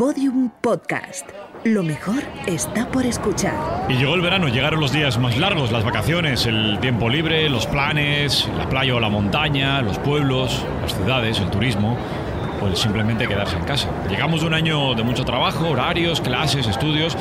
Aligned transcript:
Podium 0.00 0.48
Podcast. 0.62 1.28
Lo 1.62 1.82
mejor 1.82 2.22
está 2.46 2.90
por 2.90 3.04
escuchar. 3.04 3.84
Y 3.90 3.96
llegó 3.96 4.14
el 4.14 4.22
verano, 4.22 4.48
llegaron 4.48 4.80
los 4.80 4.92
días 4.92 5.18
más 5.18 5.36
largos, 5.36 5.72
las 5.72 5.84
vacaciones, 5.84 6.46
el 6.46 6.78
tiempo 6.80 7.10
libre, 7.10 7.50
los 7.50 7.66
planes, 7.66 8.48
la 8.56 8.66
playa 8.66 8.94
o 8.94 9.00
la 9.00 9.10
montaña, 9.10 9.82
los 9.82 9.98
pueblos, 9.98 10.64
las 10.80 10.94
ciudades, 10.94 11.38
el 11.40 11.50
turismo 11.50 11.98
el 12.66 12.76
simplemente 12.76 13.26
quedarse 13.26 13.56
en 13.56 13.64
casa. 13.64 13.88
Llegamos 14.08 14.40
de 14.40 14.46
un 14.46 14.54
año 14.54 14.94
de 14.94 15.02
mucho 15.02 15.24
trabajo, 15.24 15.68
horarios, 15.68 16.20
clases, 16.20 16.66
estudios. 16.66 17.16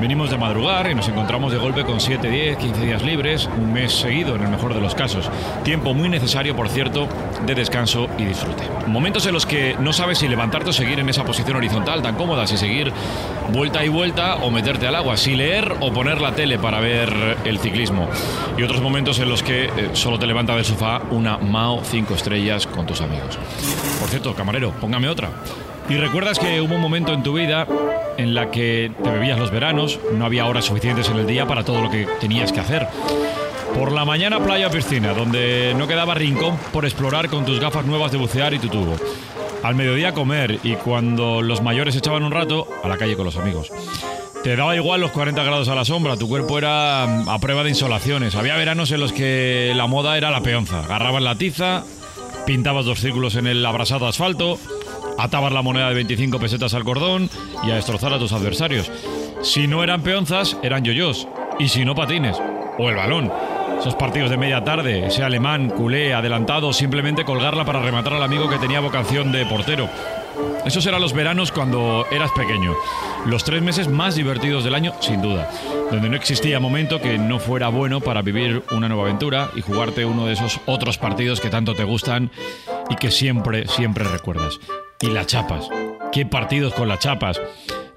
Venimos 0.00 0.30
de 0.30 0.38
madrugar 0.38 0.90
y 0.90 0.94
nos 0.94 1.08
encontramos 1.08 1.52
de 1.52 1.58
golpe 1.58 1.84
con 1.84 2.00
7, 2.00 2.28
10, 2.28 2.56
15 2.56 2.80
días 2.80 3.02
libres, 3.02 3.48
un 3.58 3.72
mes 3.72 3.92
seguido 3.92 4.36
en 4.36 4.42
el 4.42 4.48
mejor 4.48 4.74
de 4.74 4.80
los 4.80 4.94
casos. 4.94 5.30
Tiempo 5.64 5.94
muy 5.94 6.08
necesario, 6.08 6.56
por 6.56 6.68
cierto, 6.68 7.08
de 7.46 7.54
descanso 7.54 8.08
y 8.18 8.24
disfrute. 8.24 8.64
Momentos 8.86 9.26
en 9.26 9.32
los 9.32 9.46
que 9.46 9.76
no 9.78 9.92
sabes 9.92 10.18
si 10.18 10.28
levantarte 10.28 10.70
o 10.70 10.72
seguir 10.72 10.98
en 11.00 11.08
esa 11.08 11.24
posición 11.24 11.56
horizontal 11.56 12.02
tan 12.02 12.16
cómoda, 12.16 12.46
si 12.46 12.56
seguir 12.56 12.92
vuelta 13.52 13.84
y 13.84 13.88
vuelta 13.88 14.36
o 14.36 14.50
meterte 14.50 14.86
al 14.86 14.94
agua, 14.94 15.16
si 15.16 15.36
leer 15.36 15.74
o 15.80 15.92
poner 15.92 16.20
la 16.20 16.34
tele 16.34 16.58
para 16.58 16.80
ver 16.80 17.38
el 17.44 17.58
ciclismo. 17.58 18.08
Y 18.56 18.62
otros 18.62 18.80
momentos 18.80 19.18
en 19.18 19.28
los 19.28 19.42
que 19.42 19.64
eh, 19.64 19.70
solo 19.92 20.18
te 20.18 20.26
levanta 20.26 20.54
del 20.54 20.64
sofá 20.64 21.02
una 21.10 21.38
Mao 21.38 21.82
5 21.84 22.14
estrellas 22.14 22.66
con 22.66 22.86
tus 22.86 23.00
amigos. 23.00 23.38
Por 24.00 24.08
cierto, 24.08 24.34
camarero, 24.34 24.72
póngame 24.82 25.08
otra. 25.08 25.30
Y 25.88 25.94
recuerdas 25.94 26.40
que 26.40 26.60
hubo 26.60 26.74
un 26.74 26.80
momento 26.80 27.12
en 27.12 27.22
tu 27.22 27.34
vida 27.34 27.68
en 28.18 28.34
la 28.34 28.50
que 28.50 28.90
te 29.02 29.10
bebías 29.10 29.38
los 29.38 29.52
veranos, 29.52 30.00
no 30.12 30.26
había 30.26 30.46
horas 30.46 30.64
suficientes 30.64 31.08
en 31.08 31.18
el 31.18 31.26
día 31.26 31.46
para 31.46 31.64
todo 31.64 31.80
lo 31.80 31.88
que 31.88 32.08
tenías 32.20 32.52
que 32.52 32.60
hacer. 32.60 32.88
Por 33.74 33.92
la 33.92 34.04
mañana 34.04 34.40
playa 34.40 34.70
piscina, 34.70 35.14
donde 35.14 35.72
no 35.78 35.86
quedaba 35.86 36.14
rincón 36.14 36.58
por 36.72 36.84
explorar 36.84 37.28
con 37.28 37.46
tus 37.46 37.60
gafas 37.60 37.86
nuevas 37.86 38.10
de 38.10 38.18
bucear 38.18 38.54
y 38.54 38.58
tu 38.58 38.68
tubo. 38.68 38.96
Al 39.62 39.76
mediodía 39.76 40.12
comer 40.12 40.58
y 40.64 40.74
cuando 40.74 41.42
los 41.42 41.62
mayores 41.62 41.94
echaban 41.94 42.24
un 42.24 42.32
rato, 42.32 42.66
a 42.82 42.88
la 42.88 42.98
calle 42.98 43.14
con 43.14 43.24
los 43.24 43.36
amigos. 43.36 43.70
Te 44.42 44.56
daba 44.56 44.74
igual 44.74 45.00
los 45.00 45.12
40 45.12 45.40
grados 45.44 45.68
a 45.68 45.76
la 45.76 45.84
sombra, 45.84 46.16
tu 46.16 46.28
cuerpo 46.28 46.58
era 46.58 47.06
mm, 47.06 47.28
a 47.28 47.38
prueba 47.38 47.62
de 47.62 47.70
insolaciones. 47.70 48.34
Había 48.34 48.56
veranos 48.56 48.90
en 48.90 48.98
los 48.98 49.12
que 49.12 49.72
la 49.76 49.86
moda 49.86 50.16
era 50.16 50.32
la 50.32 50.40
peonza. 50.40 50.80
Agarrabas 50.80 51.22
la 51.22 51.36
tiza, 51.36 51.84
pintabas 52.46 52.84
dos 52.84 53.00
círculos 53.00 53.36
en 53.36 53.46
el 53.46 53.64
abrasado 53.64 54.06
asfalto, 54.06 54.58
atabas 55.18 55.52
la 55.52 55.62
moneda 55.62 55.88
de 55.88 55.94
25 55.94 56.38
pesetas 56.38 56.74
al 56.74 56.84
cordón 56.84 57.30
y 57.64 57.70
a 57.70 57.76
destrozar 57.76 58.12
a 58.12 58.18
tus 58.18 58.32
adversarios. 58.32 58.90
Si 59.42 59.66
no 59.66 59.82
eran 59.82 60.02
peonzas, 60.02 60.56
eran 60.62 60.84
yoyos. 60.84 61.28
Y 61.58 61.68
si 61.68 61.84
no, 61.84 61.94
patines. 61.94 62.36
O 62.78 62.88
el 62.88 62.96
balón. 62.96 63.30
Esos 63.78 63.94
partidos 63.96 64.30
de 64.30 64.36
media 64.36 64.62
tarde, 64.62 65.06
ese 65.06 65.24
alemán, 65.24 65.70
culé, 65.70 66.14
adelantado, 66.14 66.72
simplemente 66.72 67.24
colgarla 67.24 67.64
para 67.64 67.82
rematar 67.82 68.14
al 68.14 68.22
amigo 68.22 68.48
que 68.48 68.58
tenía 68.58 68.80
vocación 68.80 69.32
de 69.32 69.44
portero. 69.46 69.88
Esos 70.64 70.86
eran 70.86 71.00
los 71.00 71.12
veranos 71.12 71.52
cuando 71.52 72.06
eras 72.10 72.30
pequeño. 72.32 72.74
Los 73.26 73.44
tres 73.44 73.62
meses 73.62 73.88
más 73.88 74.14
divertidos 74.14 74.64
del 74.64 74.74
año, 74.74 74.94
sin 75.00 75.22
duda. 75.22 75.50
Donde 75.90 76.08
no 76.08 76.16
existía 76.16 76.60
momento 76.60 77.00
que 77.00 77.18
no 77.18 77.38
fuera 77.38 77.68
bueno 77.68 78.00
para 78.00 78.22
vivir 78.22 78.62
una 78.70 78.88
nueva 78.88 79.04
aventura 79.04 79.50
y 79.54 79.60
jugarte 79.60 80.04
uno 80.04 80.26
de 80.26 80.34
esos 80.34 80.60
otros 80.66 80.98
partidos 80.98 81.40
que 81.40 81.50
tanto 81.50 81.74
te 81.74 81.84
gustan 81.84 82.30
y 82.90 82.96
que 82.96 83.10
siempre, 83.10 83.66
siempre 83.68 84.04
recuerdas. 84.04 84.58
Y 85.00 85.08
las 85.08 85.26
chapas. 85.26 85.68
¿Qué 86.12 86.26
partidos 86.26 86.74
con 86.74 86.88
las 86.88 87.00
chapas? 87.00 87.40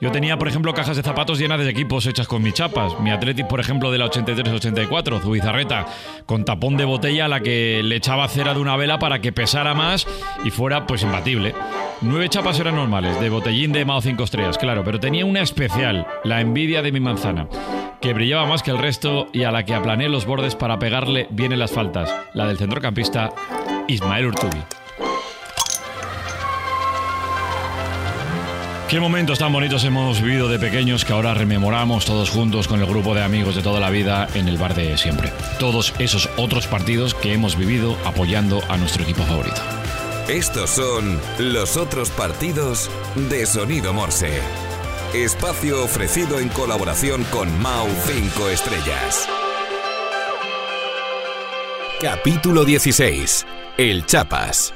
Yo 0.02 0.12
tenía, 0.12 0.38
por 0.38 0.48
ejemplo, 0.48 0.74
cajas 0.74 0.98
de 0.98 1.04
zapatos 1.04 1.40
llenas 1.40 1.60
de 1.60 1.70
equipos 1.70 2.06
hechas 2.06 2.28
con 2.28 2.44
mis 2.44 2.54
chapas. 2.54 3.00
Mi 3.00 3.12
Athletic, 3.12 3.48
por 3.48 3.60
ejemplo, 3.60 3.92
de 3.92 3.98
la 3.98 4.08
83-84, 4.08 5.22
Zubizarreta, 5.22 5.86
con 6.26 6.44
tapón 6.44 6.76
de 6.76 6.86
botella 6.86 7.26
a 7.26 7.28
la 7.30 7.40
que 7.40 7.82
le 7.84 7.96
echaba 7.96 8.28
cera 8.28 8.54
de 8.54 8.60
una 8.60 8.76
vela 8.76 9.00
para 9.00 9.20
que 9.20 9.32
pesara 9.32 9.74
más 9.74 10.06
y 10.44 10.52
fuera, 10.52 10.86
pues, 10.86 11.04
imbatible. 11.04 11.56
Nueve 12.02 12.30
chapas 12.30 12.60
eran 12.60 12.76
normales, 12.76 13.20
de 13.22 13.30
botellín 13.30 13.72
de 13.72 13.86
Mao 13.86 14.02
5 14.02 14.24
estrellas, 14.24 14.58
claro, 14.58 14.84
pero 14.84 15.00
tenía 15.00 15.26
una 15.26 15.42
especial, 15.42 16.06
la 16.24 16.42
envidia 16.42 16.82
de 16.82 16.92
mi 16.92 17.00
manzana, 17.00 17.48
que 18.02 18.14
brillaba 18.14 18.46
más 18.46 18.64
que 18.64 18.72
el 18.72 18.78
resto 18.78 19.28
y 19.32 19.44
a 19.44 19.52
la 19.52 19.64
que 19.64 19.74
aplané 19.74 20.10
los 20.10 20.26
bordes 20.26 20.56
para 20.56 20.78
pegarle 20.78 21.28
bien 21.32 21.54
en 21.54 21.60
las 21.60 21.72
faltas, 21.72 22.14
la 22.34 22.48
del 22.48 22.58
centrocampista 22.58 23.32
Ismael 23.88 24.28
Urtubi. 24.28 24.62
Qué 28.90 29.00
momentos 29.00 29.40
tan 29.40 29.52
bonitos 29.52 29.84
hemos 29.86 30.22
vivido 30.22 30.48
de 30.48 30.60
pequeños 30.60 31.06
que 31.06 31.14
ahora 31.14 31.34
rememoramos 31.34 32.06
todos 32.06 32.30
juntos 32.30 32.68
con 32.68 32.80
el 32.80 32.86
grupo 32.86 33.16
de 33.16 33.24
amigos 33.24 33.56
de 33.56 33.64
toda 33.64 33.80
la 33.80 33.90
vida 33.90 34.28
en 34.36 34.48
el 34.48 34.58
bar 34.58 34.76
de 34.76 34.98
siempre. 34.98 35.32
Todos 35.60 35.94
esos 35.98 36.30
otros 36.38 36.68
partidos 36.68 37.16
que 37.16 37.34
hemos 37.34 37.58
vivido 37.58 37.98
apoyando 38.06 38.62
a 38.70 38.78
nuestro 38.78 39.04
equipo 39.04 39.24
favorito. 39.24 39.62
Estos 40.28 40.72
son 40.72 41.20
los 41.38 41.78
otros 41.78 42.10
partidos 42.10 42.90
de 43.30 43.46
Sonido 43.46 43.94
Morse. 43.94 44.40
Espacio 45.14 45.84
ofrecido 45.84 46.40
en 46.40 46.50
colaboración 46.50 47.24
con 47.26 47.62
Mau 47.62 47.88
5 48.08 48.50
Estrellas. 48.50 49.28
Capítulo 52.02 52.66
16. 52.66 53.46
El 53.78 54.06
Chapas. 54.08 54.74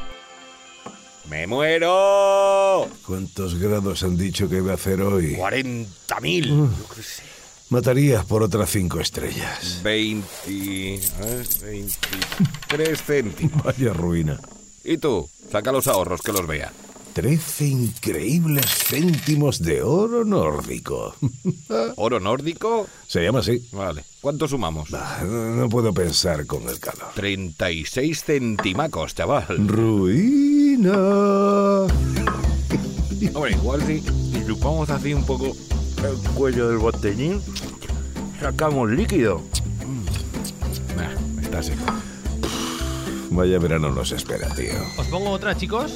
¡Me 1.28 1.48
muero! 1.48 2.88
¿Cuántos 3.06 3.56
grados 3.60 4.04
han 4.04 4.18
dicho 4.18 4.48
que 4.48 4.62
va 4.62 4.72
a 4.72 4.76
hacer 4.76 5.02
hoy? 5.02 5.36
40.000. 5.36 6.48
Mm. 6.52 6.70
Sé. 7.02 7.24
Matarías 7.70 8.24
por 8.26 8.44
otras 8.44 8.70
cinco 8.70 9.00
estrellas. 9.00 9.80
20. 9.84 11.02
a 11.22 11.26
ver, 11.26 11.48
23 11.64 13.02
céntimos. 13.06 13.64
Vaya 13.64 13.94
ruina. 13.94 14.40
¿Y 14.84 14.98
tú? 14.98 15.30
Saca 15.52 15.72
los 15.72 15.88
ahorros 15.88 16.22
que 16.22 16.32
los 16.32 16.46
vea. 16.48 16.72
Trece 17.14 17.66
increíbles 17.66 18.66
céntimos 18.68 19.60
de 19.60 19.82
oro 19.82 20.24
nórdico. 20.24 21.16
¿Oro 21.96 22.20
nórdico? 22.20 22.88
Se 23.08 23.24
llama 23.24 23.40
así. 23.40 23.68
Vale. 23.72 24.04
¿Cuánto 24.22 24.48
sumamos? 24.48 24.90
Ah, 24.94 25.22
No, 25.26 25.56
no 25.56 25.70
puedo 25.70 25.92
pensar 25.94 26.46
con 26.46 26.70
el 26.70 26.80
calor. 26.80 27.10
36 27.16 28.24
centimacos, 28.24 29.16
chaval. 29.16 29.46
Ruina. 29.68 30.94
Hombre, 33.34 33.52
igual 33.52 33.82
si, 33.86 34.00
si 34.02 34.46
chupamos 34.46 34.90
así 34.90 35.14
un 35.14 35.26
poco 35.26 35.48
el 35.48 36.32
cuello 36.36 36.70
del 36.70 36.78
botellín, 36.78 37.42
sacamos 38.40 38.90
líquido. 38.92 39.42
Nah, 40.96 41.42
está 41.42 41.64
seco. 41.64 41.84
Vaya 43.32 43.60
verano 43.60 43.90
nos 43.92 44.12
espera, 44.12 44.48
tío. 44.56 44.74
¿Os 44.98 45.08
pongo 45.08 45.30
otra, 45.32 45.56
chicos? 45.56 45.94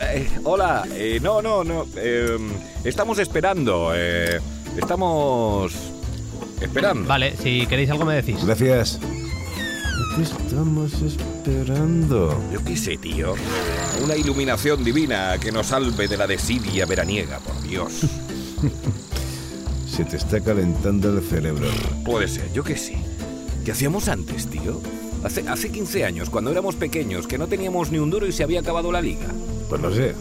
Eh, 0.00 0.28
hola, 0.44 0.84
eh, 0.94 1.18
no, 1.22 1.42
no, 1.42 1.64
no. 1.64 1.86
eh, 1.96 2.38
estamos 2.84 3.18
esperando. 3.18 3.92
eh, 3.94 4.40
estamos 4.76 5.72
esperando. 6.60 7.06
Vale, 7.08 7.36
si 7.36 7.66
queréis 7.66 7.90
algo 7.90 8.04
me 8.04 8.14
decís. 8.14 8.44
Gracias. 8.44 8.98
¿Qué 10.16 10.22
estamos 10.22 10.92
esperando? 11.02 12.40
Yo 12.52 12.64
qué 12.64 12.76
sé, 12.76 12.96
tío. 12.96 13.34
Una 14.02 14.16
iluminación 14.16 14.82
divina 14.84 15.36
que 15.38 15.52
nos 15.52 15.66
salve 15.68 16.08
de 16.08 16.16
la 16.16 16.26
desidia 16.26 16.86
veraniega, 16.86 17.38
por 17.40 17.60
Dios. 17.62 17.92
Se 19.90 20.04
te 20.04 20.16
está 20.16 20.40
calentando 20.40 21.16
el 21.16 21.22
cerebro. 21.22 21.68
Puede 22.04 22.28
ser, 22.28 22.50
yo 22.52 22.62
qué 22.64 22.76
sé. 22.76 22.96
¿Qué 23.64 23.72
hacíamos 23.72 24.08
antes, 24.08 24.46
tío? 24.48 24.80
Hace, 25.22 25.46
hace 25.48 25.70
15 25.70 26.04
años, 26.04 26.30
cuando 26.30 26.50
éramos 26.50 26.76
pequeños, 26.76 27.26
que 27.26 27.38
no 27.38 27.46
teníamos 27.46 27.90
ni 27.90 27.98
un 27.98 28.10
duro 28.10 28.26
y 28.26 28.32
se 28.32 28.42
había 28.42 28.60
acabado 28.60 28.90
la 28.90 29.02
liga. 29.02 29.26
Pues 29.68 29.80
no 29.80 29.92
sé. 29.92 30.14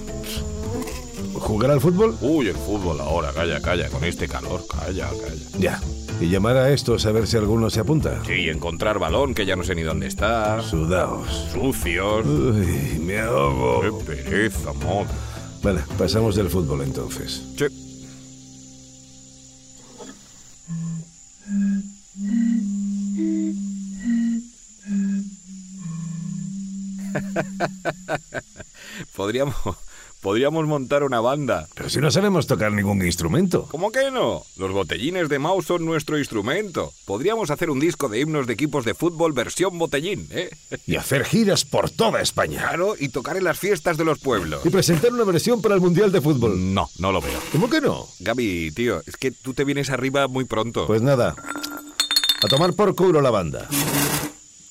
¿Jugar 1.34 1.72
al 1.72 1.80
fútbol? 1.80 2.16
Uy, 2.22 2.50
el 2.50 2.56
fútbol 2.56 3.00
ahora, 3.00 3.32
calla, 3.32 3.62
calla, 3.62 3.90
con 3.90 4.04
este 4.04 4.28
calor, 4.28 4.66
calla, 4.68 5.08
calla. 5.10 5.58
Ya. 5.58 5.82
Y 6.20 6.30
llamar 6.30 6.58
a 6.58 6.72
estos 6.72 7.06
a 7.06 7.14
ver 7.14 7.28
si 7.28 7.38
alguno 7.38 7.70
se 7.70 7.80
apunta. 7.80 8.22
Sí, 8.26 8.50
encontrar 8.50 9.00
balón, 9.00 9.34
que 9.34 9.46
ya 9.46 9.56
no 9.56 9.64
sé 9.64 9.74
ni 9.74 9.84
dónde 9.84 10.08
está. 10.08 10.62
Sudaos. 10.62 11.48
Sucios. 11.54 12.26
Uy, 12.26 13.00
me 13.00 13.20
ahogo. 13.20 13.82
Qué 14.06 14.06
pereza, 14.06 14.74
madre. 14.74 15.08
Vale, 15.64 15.82
pasamos 15.98 16.36
del 16.36 16.50
fútbol 16.50 16.82
entonces. 16.82 17.42
Sí. 17.58 17.89
podríamos, 29.16 29.56
podríamos 30.22 30.68
montar 30.68 31.04
una 31.04 31.20
banda. 31.20 31.68
Pero 31.76 31.90
si 31.90 32.00
no 32.00 32.12
sabemos 32.12 32.48
tocar 32.48 32.72
ningún 32.72 33.06
instrumento. 33.06 33.68
¿Cómo 33.70 33.92
que 33.92 34.12
no? 34.12 34.44
Los 34.58 34.72
botellines 34.72 35.30
de 35.30 35.40
Mao 35.40 35.62
son 35.62 35.86
nuestro 35.86 36.18
instrumento. 36.18 36.92
Podríamos 37.06 37.52
hacer 37.52 37.70
un 37.70 37.80
disco 37.80 38.10
de 38.10 38.20
himnos 38.20 38.48
de 38.48 38.54
equipos 38.54 38.86
de 38.86 38.94
fútbol 38.94 39.34
versión 39.34 39.78
botellín, 39.78 40.28
¿eh? 40.32 40.50
Y 40.86 40.96
hacer 40.96 41.26
giras 41.26 41.66
por 41.66 41.90
toda 41.90 42.22
España. 42.22 42.62
Claro, 42.62 42.96
y 43.00 43.10
tocar 43.10 43.38
en 43.38 43.44
las 43.44 43.60
fiestas 43.60 43.98
de 43.98 44.06
los 44.06 44.20
pueblos. 44.20 44.66
Y 44.66 44.70
presentar 44.70 45.14
una 45.14 45.24
versión 45.24 45.62
para 45.62 45.76
el 45.76 45.82
Mundial 45.82 46.12
de 46.12 46.22
Fútbol. 46.22 46.74
No, 46.74 46.90
no 47.00 47.12
lo 47.12 47.22
veo. 47.22 47.40
¿Cómo 47.52 47.70
que 47.70 47.82
no? 47.82 48.08
Gaby, 48.20 48.72
tío, 48.72 49.02
es 49.06 49.18
que 49.18 49.32
tú 49.32 49.54
te 49.54 49.64
vienes 49.64 49.90
arriba 49.90 50.28
muy 50.28 50.46
pronto. 50.46 50.88
Pues 50.88 51.02
nada. 51.02 51.36
A 52.42 52.48
tomar 52.48 52.74
por 52.74 52.96
culo 52.96 53.22
la 53.22 53.32
banda. 53.32 53.68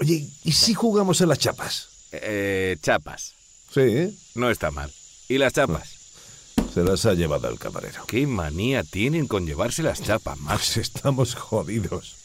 Oye, 0.00 0.29
¿y 0.44 0.52
si 0.52 0.75
jugamos 0.75 1.20
a 1.20 1.26
las 1.26 1.38
chapas? 1.38 1.97
Eh, 2.12 2.76
chapas. 2.81 3.34
Sí. 3.72 4.19
No 4.34 4.50
está 4.50 4.70
mal. 4.70 4.90
¿Y 5.28 5.38
las 5.38 5.52
chapas? 5.52 5.96
Se 6.72 6.82
las 6.82 7.06
ha 7.06 7.14
llevado 7.14 7.49
el 7.49 7.58
camarero. 7.58 8.05
Qué 8.06 8.26
manía 8.26 8.82
tienen 8.82 9.26
con 9.26 9.46
llevarse 9.46 9.82
las 9.82 10.02
chapas, 10.02 10.38
Max. 10.38 10.72
Pues 10.75 10.76
estamos 10.88 11.34
jodidos. 11.34 12.16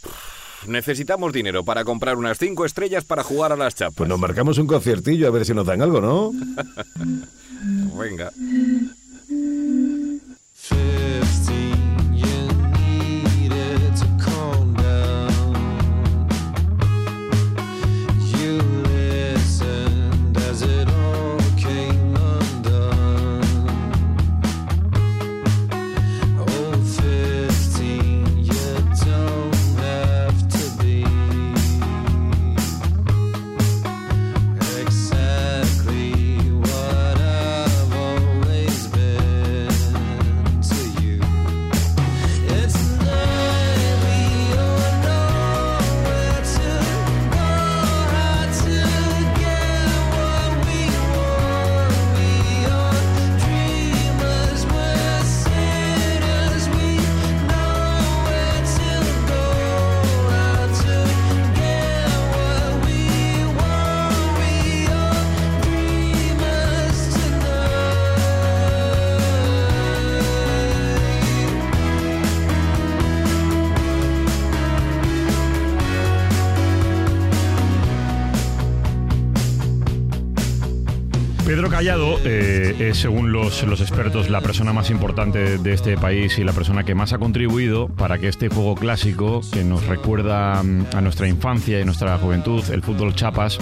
Necesitamos 0.68 1.34
dinero 1.34 1.66
para 1.66 1.84
comprar 1.84 2.18
unas 2.18 2.38
cinco 2.38 2.66
estrellas 2.66 3.04
para 3.04 3.24
jugar 3.24 3.52
a 3.52 3.58
las 3.58 3.76
chapas. 3.76 3.96
Pues 3.96 4.10
nos 4.10 4.20
marcamos 4.20 4.58
un 4.58 4.68
conciertillo 4.68 5.28
a 5.28 5.32
ver 5.32 5.46
si 5.46 5.54
nos 5.54 5.66
dan 5.66 5.82
algo, 5.82 6.00
¿no? 6.00 6.32
Venga. 7.98 8.32
Pedro 81.54 81.70
Callado 81.70 82.18
eh, 82.26 82.76
es, 82.80 82.98
según 82.98 83.32
los, 83.32 83.62
los 83.62 83.80
expertos, 83.80 84.28
la 84.28 84.42
persona 84.42 84.74
más 84.74 84.90
importante 84.90 85.60
de 85.60 85.74
este 85.74 85.96
país 85.98 86.40
y 86.40 86.44
la 86.44 86.52
persona 86.52 86.84
que 86.84 86.96
más 86.96 87.14
ha 87.14 87.20
contribuido 87.20 87.90
para 87.90 88.18
que 88.18 88.28
este 88.28 88.50
juego 88.50 88.74
clásico, 88.74 89.42
que 89.54 89.64
nos 89.64 89.86
recuerda 89.86 90.64
mm, 90.64 90.88
a 90.96 91.02
nuestra 91.02 91.28
infancia 91.28 91.80
y 91.80 91.86
nuestra 91.86 92.18
juventud, 92.18 92.64
el 92.72 92.82
fútbol 92.82 93.14
chapas, 93.14 93.60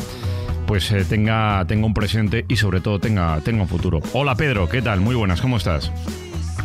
pues 0.67 0.89
eh, 0.93 1.03
tenga, 1.03 1.65
tenga 1.67 1.85
un 1.85 1.93
presente 1.93 2.45
y 2.47 2.55
sobre 2.55 2.79
todo 2.79 2.97
tenga, 2.97 3.41
tenga 3.41 3.63
un 3.63 3.67
futuro. 3.67 3.99
Hola 4.13 4.35
Pedro, 4.35 4.69
¿qué 4.69 4.81
tal? 4.81 5.01
Muy 5.01 5.15
buenas, 5.15 5.41
¿cómo 5.41 5.57
estás? 5.57 5.91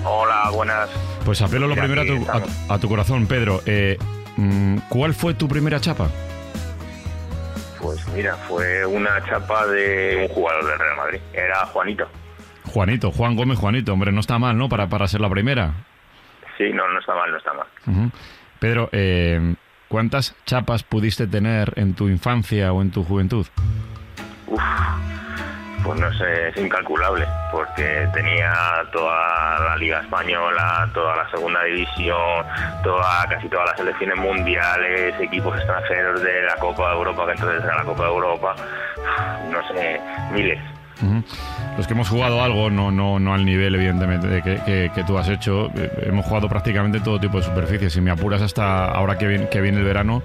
Hola, 0.04 0.50
buenas. 0.54 0.88
Pues 1.24 1.42
apelo 1.42 1.66
lo 1.66 1.74
primero 1.74 2.02
a 2.02 2.04
aquí 2.04 2.12
tu, 2.14 2.18
a- 2.18 2.36
estamos. 2.36 2.50
a 2.68 2.78
tu 2.78 2.88
corazón, 2.88 3.26
Pedro. 3.26 3.62
Eh, 3.66 3.98
mm, 4.36 4.76
¿Cuál 4.88 5.12
fue 5.12 5.34
tu 5.34 5.48
primera 5.48 5.80
chapa? 5.80 6.08
Pues 7.86 8.08
mira, 8.08 8.34
fue 8.34 8.84
una 8.84 9.24
chapa 9.26 9.64
de 9.68 10.26
un 10.28 10.34
jugador 10.34 10.66
del 10.66 10.76
Real 10.76 10.96
Madrid. 10.96 11.20
Era 11.32 11.64
Juanito. 11.66 12.08
Juanito, 12.64 13.12
Juan 13.12 13.36
Gómez 13.36 13.60
Juanito, 13.60 13.92
hombre, 13.92 14.10
no 14.10 14.18
está 14.18 14.40
mal, 14.40 14.58
¿no? 14.58 14.68
Para, 14.68 14.88
para 14.88 15.06
ser 15.06 15.20
la 15.20 15.30
primera. 15.30 15.72
Sí, 16.58 16.64
no, 16.72 16.88
no 16.88 16.98
está 16.98 17.14
mal, 17.14 17.30
no 17.30 17.38
está 17.38 17.52
mal. 17.52 18.10
Pedro, 18.58 18.88
eh, 18.90 19.54
¿cuántas 19.86 20.34
chapas 20.46 20.82
pudiste 20.82 21.28
tener 21.28 21.74
en 21.76 21.94
tu 21.94 22.08
infancia 22.08 22.72
o 22.72 22.82
en 22.82 22.90
tu 22.90 23.04
juventud? 23.04 23.46
Uf, 24.48 24.60
pues 25.86 26.00
no 26.00 26.12
sé, 26.14 26.48
es 26.48 26.56
incalculable, 26.56 27.26
porque 27.52 28.08
tenía 28.12 28.52
toda 28.92 29.58
la 29.60 29.76
Liga 29.76 30.00
Española, 30.00 30.88
toda 30.92 31.16
la 31.16 31.30
Segunda 31.30 31.62
División, 31.64 32.44
toda, 32.82 33.26
casi 33.28 33.48
todas 33.48 33.66
las 33.70 33.76
selecciones 33.78 34.16
mundiales, 34.16 35.14
equipos 35.20 35.56
extranjeros 35.56 36.22
de 36.22 36.42
la 36.42 36.56
Copa 36.56 36.90
de 36.90 36.96
Europa, 36.96 37.26
que 37.26 37.32
entonces 37.32 37.64
era 37.64 37.76
la 37.76 37.84
Copa 37.84 38.02
de 38.04 38.08
Europa, 38.10 38.56
no 39.50 39.68
sé, 39.68 40.00
miles. 40.32 40.58
Los 41.76 41.86
que 41.86 41.92
hemos 41.92 42.08
jugado 42.08 42.42
algo, 42.42 42.70
no, 42.70 42.90
no, 42.90 43.18
no 43.18 43.34
al 43.34 43.44
nivel, 43.44 43.74
evidentemente, 43.74 44.26
de 44.28 44.42
que, 44.42 44.56
que- 44.64 44.90
que 44.94 45.04
tú 45.04 45.18
has 45.18 45.28
hecho, 45.28 45.66
eh, 45.76 45.90
hemos 46.06 46.24
jugado 46.24 46.48
prácticamente 46.48 47.00
todo 47.00 47.20
tipo 47.20 47.36
de 47.36 47.42
superficies. 47.44 47.92
Si 47.92 48.00
me 48.00 48.10
apuras 48.10 48.40
hasta 48.40 48.86
ahora 48.86 49.18
que 49.18 49.26
viene, 49.26 49.48
que 49.50 49.60
viene 49.60 49.78
el 49.78 49.84
verano, 49.84 50.22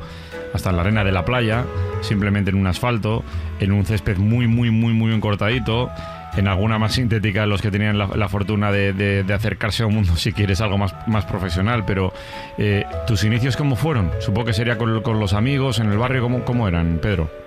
hasta 0.54 0.70
en 0.70 0.78
la 0.78 0.84
arena 0.84 1.04
de 1.04 1.12
la 1.12 1.26
playa, 1.26 1.66
simplemente 2.02 2.52
en 2.52 2.58
un 2.58 2.68
asfalto, 2.68 3.24
en 3.60 3.72
un 3.72 3.86
césped 3.86 4.18
muy, 4.18 4.48
muy, 4.48 4.72
muy, 4.72 4.94
muy 4.94 5.14
encortadito, 5.14 5.90
en 6.36 6.48
alguna 6.48 6.80
más 6.80 6.94
sintética, 6.94 7.46
los 7.46 7.62
que 7.62 7.72
tenían 7.72 7.98
la, 7.98 8.08
la 8.08 8.30
fortuna 8.30 8.72
de, 8.72 9.26
acercarse 9.34 9.84
a 9.84 9.88
un 9.88 9.96
mundo, 9.96 10.16
si 10.18 10.34
quieres, 10.34 10.62
algo 10.62 10.78
más, 10.78 10.96
más 11.08 11.26
profesional. 11.26 11.84
Pero, 11.86 12.14
eh, 12.58 12.86
¿tus 13.08 13.24
inicios 13.24 13.58
cómo 13.58 13.76
fueron? 13.76 14.12
Supongo 14.20 14.48
que 14.48 14.54
sería 14.54 14.78
con, 14.78 15.02
con 15.02 15.20
los 15.20 15.34
amigos, 15.34 15.80
en 15.80 15.92
el 15.92 15.98
barrio, 15.98 16.22
¿cómo, 16.22 16.44
cómo 16.44 16.68
eran, 16.68 17.00
Pedro? 17.02 17.41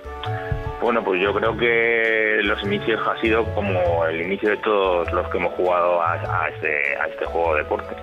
Bueno, 0.84 1.02
pues 1.02 1.19
yo 1.19 1.32
creo 1.32 1.56
que 1.56 2.40
los 2.42 2.62
inicios 2.62 3.00
ha 3.08 3.19
sido 3.19 3.42
como 3.54 4.04
el 4.04 4.20
inicio 4.20 4.50
de 4.50 4.58
todos 4.58 5.10
los 5.14 5.26
que 5.31 5.38
hemos 5.38 5.54
jugado 5.54 6.02
a, 6.02 6.12
a 6.12 6.48
este, 6.50 6.98
a 7.00 7.06
este 7.06 7.25
juego 7.25 7.54
de 7.54 7.62
deporte. 7.62 7.96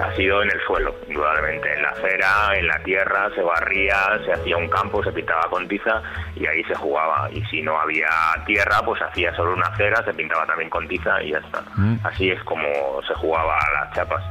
Ha 0.00 0.12
sido 0.16 0.42
en 0.42 0.50
el 0.50 0.60
suelo, 0.66 0.92
indudablemente, 1.06 1.72
en 1.72 1.82
la 1.82 1.90
acera, 1.90 2.58
en 2.58 2.66
la 2.66 2.82
tierra, 2.82 3.30
se 3.36 3.40
barría, 3.40 4.18
se 4.24 4.32
hacía 4.32 4.56
un 4.56 4.66
campo, 4.66 5.00
se 5.04 5.12
pintaba 5.12 5.42
con 5.48 5.68
tiza 5.68 6.02
y 6.34 6.44
ahí 6.44 6.64
se 6.64 6.74
jugaba. 6.74 7.30
Y 7.30 7.40
si 7.44 7.62
no 7.62 7.78
había 7.78 8.08
tierra, 8.46 8.82
pues 8.84 9.00
hacía 9.00 9.32
solo 9.36 9.54
una 9.54 9.68
acera, 9.68 10.04
se 10.04 10.12
pintaba 10.12 10.44
también 10.44 10.70
con 10.70 10.88
tiza 10.88 11.22
y 11.22 11.30
ya 11.30 11.38
está. 11.38 11.62
Mm. 11.76 11.98
Así 12.02 12.32
es 12.32 12.42
como 12.42 12.66
se 13.06 13.14
jugaba 13.14 13.56
a 13.56 13.70
las 13.74 13.94
chapas. 13.94 14.24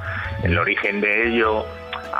El 0.43 0.57
origen 0.57 0.99
de 0.99 1.29
ello 1.29 1.65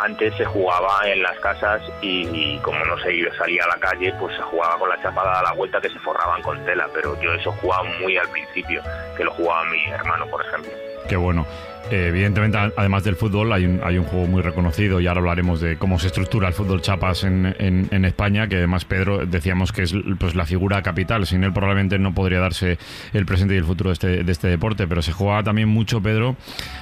antes 0.02 0.34
se 0.36 0.46
jugaba 0.46 1.00
en 1.08 1.22
las 1.22 1.38
casas 1.40 1.82
y, 2.02 2.58
como 2.60 2.80
no 2.86 2.98
se 3.00 3.14
iba- 3.14 3.34
salía 3.38 3.64
a 3.66 3.68
la 3.68 3.78
calle, 3.80 4.14
pues 4.20 4.36
se 4.36 4.42
jugaba 4.44 4.78
con 4.78 4.90
la 4.90 5.02
chapada 5.02 5.40
a 5.40 5.44
la 5.44 5.54
vuelta 5.54 5.80
que 5.82 5.90
se 5.90 6.00
forraban 6.00 6.42
con 6.42 6.64
tela, 6.66 6.88
pero 6.94 7.20
yo 7.22 7.34
eso 7.34 7.52
jugaba 7.62 7.84
muy 8.02 8.18
al 8.18 8.28
principio, 8.30 8.82
que 9.18 9.24
lo 9.24 9.32
jugaba 9.32 9.64
mi 9.66 9.84
hermano, 9.92 10.26
por 10.28 10.44
ejemplo. 10.46 10.72
Qué 11.08 11.16
bueno. 11.18 11.46
Eh, 11.92 12.08
evidentemente, 12.08 12.58
además 12.78 13.04
del 13.04 13.18
fútbol, 13.18 13.52
hay 13.52 13.66
un, 13.66 13.82
hay 13.84 13.98
un 13.98 14.06
juego 14.06 14.26
muy 14.26 14.42
reconocido 14.42 15.02
y 15.02 15.08
ahora 15.08 15.20
hablaremos 15.20 15.60
de 15.60 15.78
cómo 15.78 16.00
se 16.00 16.08
estructura 16.08 16.48
el 16.48 16.54
fútbol 16.54 16.82
chapas 16.82 17.26
en, 17.26 17.54
en- 17.60 18.06
España, 18.06 18.48
que 18.48 18.56
además 18.56 18.86
Pedro 18.86 19.26
decíamos 19.26 19.74
que 19.74 19.84
es 19.84 19.94
pues, 20.18 20.34
la 20.34 20.46
figura 20.46 20.82
capital. 20.82 21.26
Sin 21.28 21.44
él 21.44 21.52
probablemente 21.52 22.00
no 22.00 22.14
podría 22.14 22.40
darse 22.40 22.78
el 23.12 23.26
presente 23.26 23.54
y 23.56 23.58
el 23.58 23.66
futuro 23.66 23.90
de 23.90 23.94
este, 23.96 24.24
de 24.24 24.32
este 24.32 24.48
deporte, 24.48 24.88
pero 24.88 25.02
se 25.02 25.12
jugaba 25.12 25.44
también 25.44 25.68
mucho, 25.68 26.02
Pedro, 26.02 26.38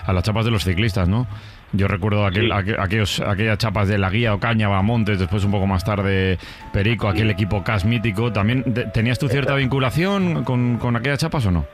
a 0.05 0.13
las 0.13 0.23
chapas 0.23 0.45
de 0.45 0.51
los 0.51 0.63
ciclistas, 0.63 1.07
¿no? 1.07 1.27
Yo 1.73 1.87
recuerdo 1.87 2.25
aquel, 2.25 2.45
Sí. 2.45 2.49
aqu- 2.51 2.79
aquellos, 2.79 3.19
aquellas 3.21 3.57
chapas 3.57 3.87
de 3.87 3.97
la 3.97 4.09
guía 4.09 4.33
Ocaña, 4.33 4.69
Montes, 4.81 5.19
después 5.19 5.43
un 5.45 5.51
poco 5.51 5.67
más 5.67 5.83
tarde 5.85 6.37
Perico, 6.73 7.07
aquel 7.07 7.29
equipo 7.29 7.63
CAS 7.63 7.85
mítico. 7.85 8.31
¿También 8.33 8.63
tenías 8.93 9.17
tu 9.19 9.27
cierta 9.29 9.55
vinculación 9.55 10.43
con, 10.43 10.77
con 10.77 10.95
aquellas 10.95 11.19
chapas 11.19 11.45
o 11.45 11.51
no? 11.51 11.65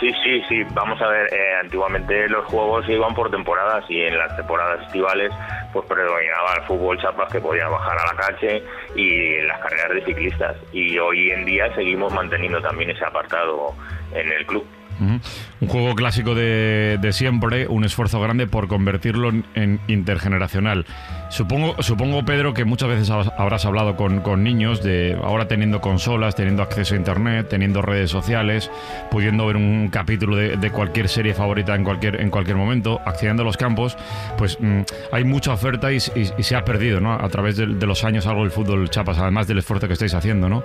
Sí, 0.00 0.10
sí, 0.24 0.42
sí. 0.48 0.62
Vamos 0.72 0.98
a 1.02 1.08
ver, 1.08 1.26
eh, 1.30 1.56
antiguamente 1.62 2.26
los 2.30 2.46
juegos 2.46 2.86
se 2.86 2.94
iban 2.94 3.14
por 3.14 3.30
temporadas 3.30 3.84
y 3.90 4.00
en 4.00 4.16
las 4.16 4.34
temporadas 4.34 4.86
estivales 4.86 5.30
pues 5.74 5.84
predominaba 5.86 6.54
el 6.56 6.62
fútbol 6.62 6.98
chapas 6.98 7.30
que 7.30 7.38
podía 7.38 7.68
bajar 7.68 7.98
a 7.98 8.06
la 8.14 8.18
calle 8.22 8.62
y 8.96 9.42
las 9.46 9.58
carreras 9.60 9.94
de 9.96 10.04
ciclistas. 10.06 10.56
Y 10.72 10.96
hoy 10.98 11.30
en 11.30 11.44
día 11.44 11.70
seguimos 11.74 12.14
manteniendo 12.14 12.62
también 12.62 12.88
ese 12.88 13.04
apartado 13.04 13.74
en 14.14 14.32
el 14.32 14.46
club. 14.46 14.64
Un 15.00 15.68
juego 15.68 15.94
clásico 15.94 16.34
de, 16.34 16.98
de 17.00 17.12
siempre, 17.12 17.66
un 17.68 17.84
esfuerzo 17.84 18.20
grande 18.20 18.46
por 18.46 18.68
convertirlo 18.68 19.30
en, 19.30 19.44
en 19.54 19.80
intergeneracional. 19.88 20.84
Supongo, 21.30 21.80
supongo, 21.82 22.24
Pedro, 22.24 22.54
que 22.54 22.64
muchas 22.64 22.88
veces 22.88 23.10
habrás- 23.10 23.64
hablado 23.64 23.96
con, 23.96 24.20
con 24.20 24.42
niños 24.42 24.82
de 24.82 25.16
ahora 25.22 25.48
teniendo 25.48 25.80
consolas, 25.80 26.34
teniendo 26.34 26.62
acceso 26.62 26.94
a 26.94 26.98
internet, 26.98 27.46
teniendo 27.48 27.82
redes 27.82 28.10
sociales, 28.10 28.70
pudiendo 29.10 29.46
ver 29.46 29.56
un 29.56 29.88
capítulo 29.90 30.36
de, 30.36 30.70
cualquier 30.70 31.08
serie 31.08 31.34
favorita 31.34 31.74
en 31.74 31.84
cualquier, 31.84 32.20
en 32.20 32.30
cualquier 32.30 32.56
momento, 32.56 33.00
accediendo 33.04 33.42
a 33.42 33.46
los 33.46 33.56
campos, 33.56 33.96
pues 34.38 34.58
mm, 34.60 34.80
hay 35.12 35.24
mucha 35.24 35.52
oferta 35.52 35.92
y, 35.92 36.00
se 36.00 36.56
ha 36.56 36.64
perdido, 36.64 37.00
¿no? 37.00 37.12
A 37.12 37.28
través 37.28 37.56
de, 37.56 37.66
de 37.66 37.86
los 37.86 38.04
años 38.04 38.26
algo 38.26 38.44
el 38.44 38.50
fútbol 38.50 38.90
chapas, 38.90 39.18
además 39.18 39.46
del 39.46 39.58
esfuerzo 39.58 39.86
que 39.86 39.94
estáis 39.94 40.14
haciendo, 40.14 40.48
¿no? 40.48 40.64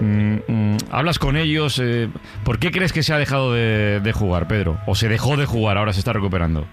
Mm, 0.00 0.36
mm, 0.46 0.76
hablas 0.90 1.18
con 1.18 1.36
ellos. 1.36 1.78
eh, 1.82 2.08
¿Por 2.44 2.58
qué 2.58 2.70
crees 2.70 2.92
que 2.92 3.02
se 3.02 3.12
ha 3.12 3.18
dejado 3.18 3.52
de, 3.52 4.12
jugar, 4.14 4.48
Pedro? 4.48 4.78
¿O 4.86 4.94
se 4.94 5.08
dejó 5.08 5.36
de 5.36 5.46
jugar, 5.46 5.78
ahora 5.78 5.92
se 5.92 6.00
está 6.00 6.12
recuperando? 6.12 6.66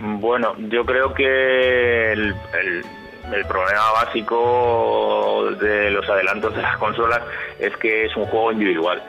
Bueno, 0.00 0.54
yo 0.70 0.84
creo 0.84 1.14
que 1.14 2.12
el- 2.12 2.34
el 3.32 3.44
problema 3.46 3.90
básico 4.04 5.48
de 5.60 5.90
los 5.90 6.08
adelantos 6.08 6.54
de 6.54 6.62
las 6.62 6.76
consolas 6.76 7.22
es 7.58 7.74
que 7.78 8.04
es 8.06 8.16
un 8.16 8.26
juego 8.26 8.52
individual. 8.52 9.02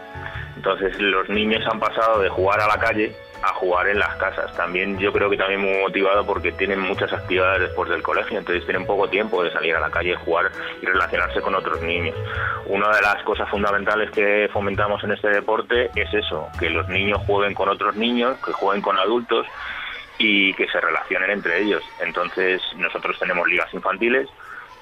Entonces 0.55 0.97
los 0.99 1.27
niños 1.29 1.61
han 1.69 1.79
pasado 1.79 2.21
de 2.21 2.29
jugar 2.29 2.61
a 2.61 2.67
la 2.67 2.77
calle 2.79 3.13
a 3.45 3.53
jugar 3.53 3.87
en 3.87 3.99
las 3.99 4.15
casas. 4.15 4.51
También 4.55 4.97
yo 4.97 5.11
creo 5.13 5.29
que 5.29 5.37
también 5.37 5.61
muy 5.61 5.77
motivado 5.79 6.25
porque 6.25 6.51
tienen 6.51 6.79
muchas 6.79 7.11
actividades 7.13 7.61
después 7.61 7.89
del 7.89 8.01
colegio, 8.01 8.37
entonces 8.37 8.65
tienen 8.65 8.85
poco 8.85 9.07
tiempo 9.07 9.43
de 9.43 9.51
salir 9.51 9.75
a 9.75 9.79
la 9.79 9.89
calle, 9.89 10.15
jugar 10.15 10.51
y 10.81 10.85
relacionarse 10.85 11.41
con 11.41 11.55
otros 11.55 11.81
niños. 11.81 12.15
Una 12.65 12.89
de 12.89 13.01
las 13.01 13.21
cosas 13.23 13.49
fundamentales 13.49 14.09
que 14.11 14.49
fomentamos 14.51 15.03
en 15.03 15.11
este 15.11 15.29
deporte 15.29 15.91
es 15.95 16.13
eso, 16.13 16.49
que 16.59 16.69
los 16.69 16.87
niños 16.89 17.19
jueguen 17.25 17.53
con 17.53 17.69
otros 17.69 17.95
niños, 17.95 18.37
que 18.43 18.51
jueguen 18.51 18.81
con 18.81 18.97
adultos 18.97 19.45
y 20.17 20.53
que 20.53 20.67
se 20.67 20.79
relacionen 20.79 21.31
entre 21.31 21.61
ellos. 21.61 21.83
Entonces 21.99 22.61
nosotros 22.77 23.17
tenemos 23.19 23.47
ligas 23.47 23.73
infantiles 23.73 24.27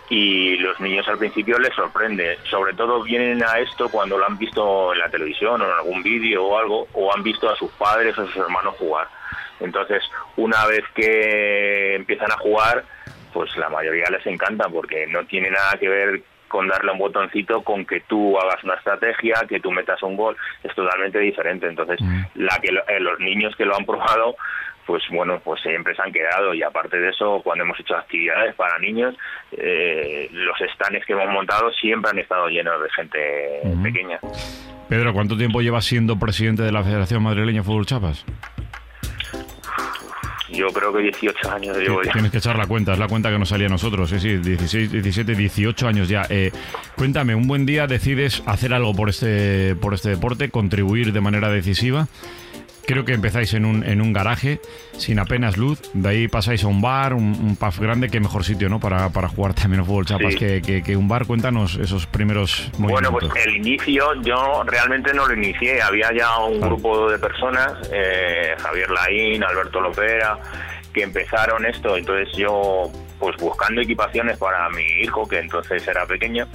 y 0.09 0.57
los 0.57 0.79
niños 0.79 1.07
al 1.07 1.17
principio 1.17 1.57
les 1.59 1.73
sorprende. 1.73 2.37
Sobre 2.49 2.73
todo 2.73 3.01
vienen 3.03 3.43
a 3.43 3.59
esto 3.59 3.89
cuando 3.89 4.17
lo 4.17 4.25
han 4.25 4.37
visto 4.37 4.93
en 4.93 4.99
la 4.99 5.09
televisión 5.09 5.61
o 5.61 5.65
en 5.65 5.71
algún 5.71 6.03
vídeo 6.03 6.43
o 6.45 6.57
algo, 6.57 6.87
o 6.93 7.13
han 7.15 7.23
visto 7.23 7.49
a 7.49 7.55
sus 7.55 7.71
padres 7.71 8.17
o 8.17 8.21
a 8.21 8.25
sus 8.27 8.37
hermanos 8.37 8.75
jugar. 8.77 9.07
Entonces, 9.59 10.03
una 10.35 10.65
vez 10.65 10.83
que 10.93 11.95
empiezan 11.95 12.31
a 12.31 12.37
jugar, 12.37 12.83
pues 13.33 13.55
la 13.57 13.69
mayoría 13.69 14.09
les 14.09 14.25
encanta 14.27 14.67
porque 14.69 15.07
no 15.07 15.25
tiene 15.25 15.49
nada 15.49 15.77
que 15.79 15.89
ver 15.89 16.21
con 16.47 16.67
darle 16.67 16.91
un 16.91 16.99
botoncito 16.99 17.63
con 17.63 17.83
que 17.83 18.01
tú 18.01 18.37
hagas 18.37 18.63
una 18.63 18.75
estrategia, 18.75 19.43
que 19.49 19.59
tú 19.59 19.71
metas 19.71 20.03
un 20.03 20.15
gol, 20.15 20.37
es 20.63 20.75
totalmente 20.75 21.17
diferente. 21.17 21.65
Entonces, 21.67 21.99
la 22.35 22.59
que 22.59 22.71
lo- 22.71 22.87
eh, 22.87 22.99
los 22.99 23.19
niños 23.19 23.55
que 23.55 23.65
lo 23.65 23.75
han 23.75 23.85
probado, 23.85 24.35
pues 24.85 25.03
bueno, 25.11 25.39
pues 25.43 25.61
siempre 25.61 25.95
se 25.95 26.01
han 26.01 26.11
quedado 26.11 26.53
y 26.53 26.63
aparte 26.63 26.99
de 26.99 27.09
eso, 27.09 27.41
cuando 27.43 27.63
hemos 27.63 27.79
hecho 27.79 27.95
actividades 27.95 28.55
para 28.55 28.77
niños, 28.79 29.15
eh, 29.51 30.29
los 30.31 30.57
stands 30.73 31.05
que 31.05 31.13
hemos 31.13 31.29
montado 31.29 31.71
siempre 31.71 32.11
han 32.11 32.19
estado 32.19 32.47
llenos 32.47 32.81
de 32.81 32.89
gente 32.89 33.61
pequeña. 33.81 34.19
Pedro, 34.89 35.13
¿cuánto 35.13 35.37
tiempo 35.37 35.61
llevas 35.61 35.85
siendo 35.85 36.19
presidente 36.19 36.63
de 36.63 36.71
la 36.71 36.83
Federación 36.83 37.23
Madrileña 37.23 37.61
de 37.61 37.63
Fútbol 37.63 37.85
Chapas? 37.85 38.25
Yo 40.53 40.67
creo 40.67 40.93
que 40.93 41.01
18 41.01 41.51
años 41.51 41.77
llevo 41.77 42.03
ya. 42.03 42.11
Tienes 42.11 42.31
que 42.31 42.37
echar 42.37 42.55
la 42.57 42.67
cuenta, 42.67 42.93
es 42.93 42.99
la 42.99 43.07
cuenta 43.07 43.31
que 43.31 43.39
nos 43.39 43.49
salía 43.49 43.67
a 43.67 43.69
nosotros. 43.69 44.09
Sí, 44.09 44.19
sí, 44.19 44.37
16, 44.37 44.91
17, 44.91 45.35
18 45.35 45.87
años 45.87 46.09
ya. 46.09 46.27
Eh, 46.29 46.51
cuéntame, 46.95 47.33
un 47.33 47.47
buen 47.47 47.65
día 47.65 47.87
decides 47.87 48.43
hacer 48.45 48.73
algo 48.73 48.93
por 48.93 49.09
este, 49.09 49.75
por 49.75 49.95
este 49.95 50.09
deporte, 50.09 50.49
contribuir 50.49 51.11
de 51.11 51.21
manera 51.21 51.49
decisiva. 51.49 52.07
Creo 52.85 53.05
que 53.05 53.13
empezáis 53.13 53.53
en 53.53 53.63
un, 53.63 53.83
en 53.85 54.01
un 54.01 54.11
garaje, 54.11 54.59
sin 54.97 55.17
apenas 55.19 55.55
luz. 55.55 55.79
De 55.93 56.09
ahí 56.09 56.27
pasáis 56.27 56.65
a 56.65 56.67
un 56.67 56.81
bar, 56.81 57.13
un, 57.13 57.23
un 57.23 57.55
pub 57.55 57.73
grande. 57.79 58.09
Qué 58.09 58.19
mejor 58.19 58.43
sitio, 58.43 58.67
¿no? 58.67 58.79
Para, 58.81 59.07
para 59.09 59.29
jugar 59.29 59.53
también 59.53 59.81
a 59.81 59.85
fútbol 59.85 60.05
chapas 60.05 60.33
Sí. 60.33 60.39
que, 60.39 60.61
que- 60.61 60.83
que 60.83 60.97
un 60.97 61.07
bar. 61.07 61.25
Cuéntanos 61.25 61.75
esos 61.77 62.05
primeros 62.07 62.69
Bueno, 62.77 63.09
movimientos. 63.09 63.29
pues 63.31 63.45
el 63.45 63.55
inicio 63.55 64.05
yo 64.23 64.63
realmente 64.65 65.13
no 65.13 65.25
lo 65.25 65.33
inicié. 65.33 65.81
Había 65.81 66.11
ya 66.13 66.37
un 66.39 66.59
grupo 66.59 67.09
de 67.09 67.17
personas, 67.19 67.71
eh, 67.93 68.53
Javier 68.59 68.89
Laín, 68.89 69.43
Alberto 69.45 69.79
Lopera, 69.79 70.37
que 70.93 71.03
empezaron 71.03 71.65
esto. 71.65 71.95
Entonces 71.95 72.35
yo, 72.37 72.91
pues 73.17 73.37
buscando 73.37 73.79
equipaciones 73.79 74.37
para 74.37 74.67
mi 74.71 74.83
hijo, 75.03 75.25
que 75.25 75.39
entonces 75.39 75.87
era 75.87 76.05
pequeño, 76.05 76.47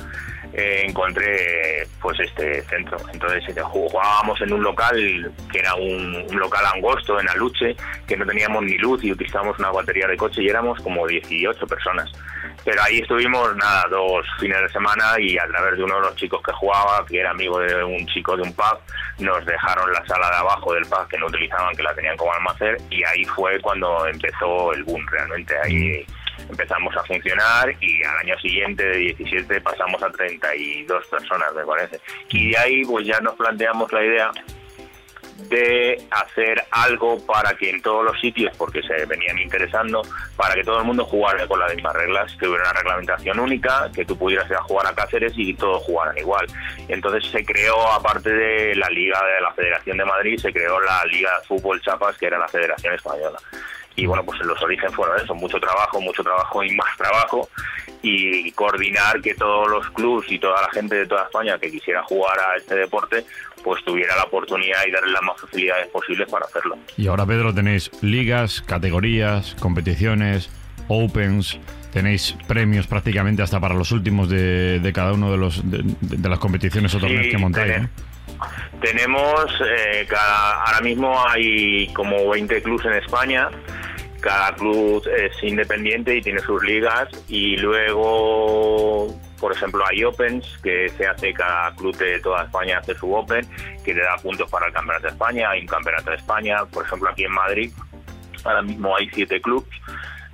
eh, 0.53 0.85
encontré 0.87 1.87
pues 2.01 2.19
este 2.21 2.63
centro. 2.63 2.99
Entonces 3.13 3.45
eh, 3.57 3.61
jugábamos 3.63 4.41
en 4.41 4.53
un 4.53 4.63
local 4.63 5.33
que 5.51 5.59
era 5.59 5.75
un, 5.75 6.27
un 6.31 6.39
local 6.39 6.65
angosto 6.75 7.21
en 7.21 7.29
Aluche, 7.29 7.77
que 8.07 8.17
no 8.17 8.27
teníamos 8.27 8.63
ni 8.63 8.77
luz 8.79 9.03
y 9.05 9.13
utilizábamos 9.13 9.59
una 9.59 9.71
batería 9.71 10.07
de 10.07 10.17
coche 10.17 10.43
y 10.43 10.49
éramos 10.49 10.81
como 10.81 11.07
18 11.07 11.67
personas. 11.67 12.11
Pero 12.65 12.83
ahí 12.83 12.99
estuvimos, 12.99 13.57
nada, 13.57 13.85
dos 13.91 14.27
fines 14.39 14.61
de 14.61 14.69
semana 14.69 15.19
y 15.19 15.39
a 15.39 15.47
través 15.47 15.79
de 15.79 15.85
uno 15.85 15.95
de 15.97 16.01
los 16.03 16.17
chicos 16.17 16.43
que 16.43 16.53
jugaba, 16.53 17.05
que 17.07 17.21
era 17.21 17.31
amigo 17.31 17.59
de 17.61 17.83
un 17.85 18.07
chico 18.07 18.37
de 18.37 18.43
un 18.43 18.53
pub, 18.53 18.79
nos 19.19 19.45
dejaron 19.47 19.93
la 19.93 20.05
sala 20.07 20.29
de 20.31 20.37
abajo 20.37 20.75
del 20.75 20.85
pub 20.85 21.07
que 21.09 21.19
no 21.19 21.27
utilizaban, 21.27 21.75
que 21.75 21.83
la 21.83 21.95
tenían 21.95 22.17
como 22.17 22.33
almacén 22.33 22.77
y 22.91 23.03
ahí 23.05 23.25
fue 23.25 23.61
cuando 23.61 24.07
empezó 24.07 24.73
el 24.73 24.85
boom 24.85 25.07
realmente. 25.11 25.55
Ahí 25.65 26.05
empezamos 26.49 26.97
a 26.97 27.05
funcionar 27.05 27.75
y 27.81 28.03
al 28.03 28.19
año 28.19 28.39
siguiente 28.39 28.85
de 28.85 28.99
17 28.99 29.61
pasamos 29.61 30.03
a 30.03 30.11
32 30.11 31.07
personas, 31.07 31.55
me 31.55 31.65
parece. 31.65 32.01
Y 32.31 32.51
de 32.51 32.59
ahí 32.59 32.85
pues 32.85 33.07
ya 33.07 33.21
nos 33.21 33.35
planteamos 33.35 33.93
la 33.93 34.05
idea 34.05 34.31
de 35.49 36.05
hacer 36.11 36.65
algo 36.71 37.25
para 37.25 37.55
que 37.55 37.71
en 37.71 37.81
todos 37.81 38.05
los 38.05 38.21
sitios, 38.21 38.55
porque 38.57 38.83
se 38.83 39.07
venían 39.07 39.39
interesando, 39.39 40.03
para 40.37 40.55
que 40.55 40.65
todo 40.65 40.81
el 40.81 40.85
mundo 40.85 41.05
jugara 41.05 41.47
con 41.47 41.61
las 41.61 41.75
mismas 41.75 41.95
reglas, 41.95 42.37
que 42.39 42.49
hubiera 42.49 42.65
una 42.65 42.81
reglamentación 42.81 43.39
única, 43.39 43.91
que 43.95 44.05
tú 44.05 44.19
pudieras 44.19 44.51
ir 44.51 44.57
a 44.57 44.63
jugar 44.63 44.87
a 44.89 44.95
Cáceres 44.95 45.33
y 45.37 45.55
todos 45.55 45.83
jugaran 45.85 46.19
igual. 46.19 46.47
Entonces 46.89 47.31
se 47.31 47.45
creó, 47.45 47.91
aparte 47.93 48.31
de 48.31 48.75
la 48.75 48.89
Liga 48.91 49.21
de 49.25 49.41
la 49.41 49.53
Federación 49.53 49.97
de 49.97 50.05
Madrid, 50.05 50.39
se 50.39 50.53
creó 50.53 50.81
la 50.81 51.05
Liga 51.05 51.31
de 51.39 51.47
Fútbol 51.47 51.81
Chapas, 51.83 52.19
que 52.19 52.27
era 52.27 52.39
la 52.39 52.49
Federación 52.49 52.95
Española. 52.95 53.39
Y 53.99 54.07
bueno, 54.07 54.25
pues 54.25 54.39
los 54.41 54.63
orígenes 54.63 54.95
fueron 54.95 55.21
eso, 55.21 55.35
mucho 55.35 55.59
trabajo, 55.59 56.01
mucho 56.01 56.23
trabajo 56.23 56.63
y 56.63 56.71
más 56.77 56.97
trabajo, 56.97 57.49
y 58.01 58.53
coordinar 58.53 59.21
que 59.21 59.35
todos 59.35 59.69
los 59.69 59.91
clubs 59.91 60.31
y 60.31 60.39
toda 60.39 60.63
la 60.63 60.71
gente 60.71 60.95
de 60.95 61.07
toda 61.07 61.25
España 61.25 61.59
que 61.59 61.69
quisiera 61.69 62.05
jugar 62.05 62.39
a 62.39 62.57
este 62.57 62.77
deporte, 62.77 63.25
pues 63.65 63.85
tuviera 63.85 64.15
la 64.15 64.23
oportunidad 64.23 64.87
y 64.87 64.93
darle 64.93 65.11
las 65.11 65.23
más 65.23 65.41
facilidades 65.41 65.89
posibles 65.89 66.31
para 66.31 66.47
hacerlo. 66.47 66.79
Y 66.97 67.09
ahora, 67.09 67.27
Pedro, 67.27 67.53
tenéis 67.53 67.91
ligas, 68.01 68.63
categorías, 68.63 69.57
competiciones, 69.59 70.49
opens, 70.87 71.59
tenéis 71.93 72.37
premios 72.47 72.87
prácticamente 72.87 73.43
hasta 73.43 73.59
para 73.59 73.75
los 73.75 73.91
últimos 73.91 74.29
de, 74.29 74.79
de 74.79 74.93
cada 74.93 75.13
uno 75.13 75.33
de 75.33 75.39
los 75.39 75.69
de, 75.69 75.83
de 76.01 76.29
las 76.29 76.39
competiciones 76.39 76.95
o 76.95 77.01
torneos 77.01 77.25
Sí, 77.25 77.31
que 77.31 77.39
montáis. 77.39 77.89
Tenemos, 78.81 79.47
eh, 79.61 80.07
cada, 80.09 80.63
ahora 80.63 80.81
mismo 80.81 81.21
hay 81.29 81.89
como 81.95 82.29
20 82.31 82.63
clubes 82.63 82.87
en 82.87 82.93
España, 82.93 83.49
cada 84.21 84.55
club 84.55 85.03
es 85.17 85.33
independiente 85.43 86.17
y 86.17 86.23
tiene 86.23 86.41
sus 86.41 86.63
ligas. 86.63 87.09
Y 87.29 87.57
luego, 87.57 89.09
por 89.39 89.53
ejemplo, 89.53 89.85
hay 89.87 90.05
Opens 90.05 90.59
que 90.63 90.89
se 90.91 91.07
hace, 91.07 91.33
cada 91.33 91.75
club 91.75 91.97
de 91.97 92.21
toda 92.21 92.45
España 92.45 92.79
hace 92.79 92.95
su 92.95 93.13
Open, 93.15 93.47
que 93.85 93.95
le 93.95 94.03
da 94.03 94.17
puntos 94.17 94.51
para 94.51 94.67
el 94.67 94.73
Campeonato 94.73 95.07
de 95.07 95.13
España, 95.13 95.51
hay 95.51 95.61
un 95.61 95.67
Campeonato 95.67 96.11
de 96.11 96.17
España, 96.17 96.65
por 96.67 96.85
ejemplo, 96.85 97.09
aquí 97.11 97.25
en 97.25 97.33
Madrid, 97.33 97.73
ahora 98.45 98.63
mismo 98.63 98.97
hay 98.97 99.09
siete 99.11 99.41
clubes 99.41 99.69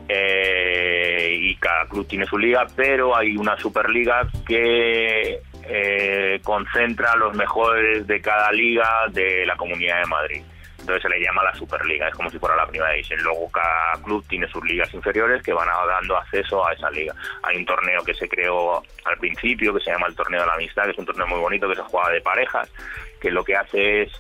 eh, 0.09 1.35
y 1.39 1.57
cada 1.57 1.87
club 1.87 2.07
tiene 2.07 2.27
su 2.27 2.39
liga, 2.39 2.67
pero 2.77 3.17
hay 3.17 3.37
una 3.37 3.57
superliga 3.57 4.29
que 4.47 5.41
eh, 5.67 6.41
concentra 6.43 7.17
los 7.17 7.35
mejores 7.35 8.07
de 8.07 8.21
cada 8.21 8.53
liga 8.53 9.07
de 9.11 9.47
la 9.47 9.57
Comunidad 9.57 10.01
de 10.01 10.07
Madrid. 10.07 10.43
Entonces 10.85 11.03
se 11.03 11.09
le 11.09 11.19
llama 11.19 11.43
la 11.43 11.55
Superliga, 11.55 12.09
es 12.09 12.15
como 12.15 12.29
si 12.29 12.39
fuera 12.39 12.57
la 12.57 12.67
primera 12.67 12.91
división. 12.91 13.23
Luego 13.23 13.51
cada 13.51 13.95
club 14.03 14.23
tiene 14.29 14.47
sus 14.49 14.63
ligas 14.65 14.93
inferiores 14.93 15.43
que 15.43 15.55
van 15.55 15.67
dando 15.89 16.15
acceso 16.19 16.67
a 16.67 16.75
esa 16.75 16.91
liga. 16.91 17.15
Hay 17.43 17.57
un 17.57 17.65
torneo 17.65 18.05
que 18.05 18.13
se 18.13 18.29
creó 18.29 18.83
al 19.07 19.17
principio 19.19 19.73
que 19.73 19.81
se 19.81 19.91
llama 19.91 20.09
el 20.09 20.15
Torneo 20.15 20.43
de 20.43 20.47
la 20.47 20.53
Amistad, 20.53 20.85
que 20.85 20.91
es 20.91 20.99
un 20.99 21.07
torneo 21.07 21.27
muy 21.27 21.41
bonito 21.41 21.67
que 21.71 21.77
se 21.77 21.81
juega 21.81 22.11
de 22.11 22.21
parejas, 22.21 22.71
que 23.19 23.31
lo 23.31 23.43
que 23.43 23.57
hace 23.57 24.03
es 24.03 24.13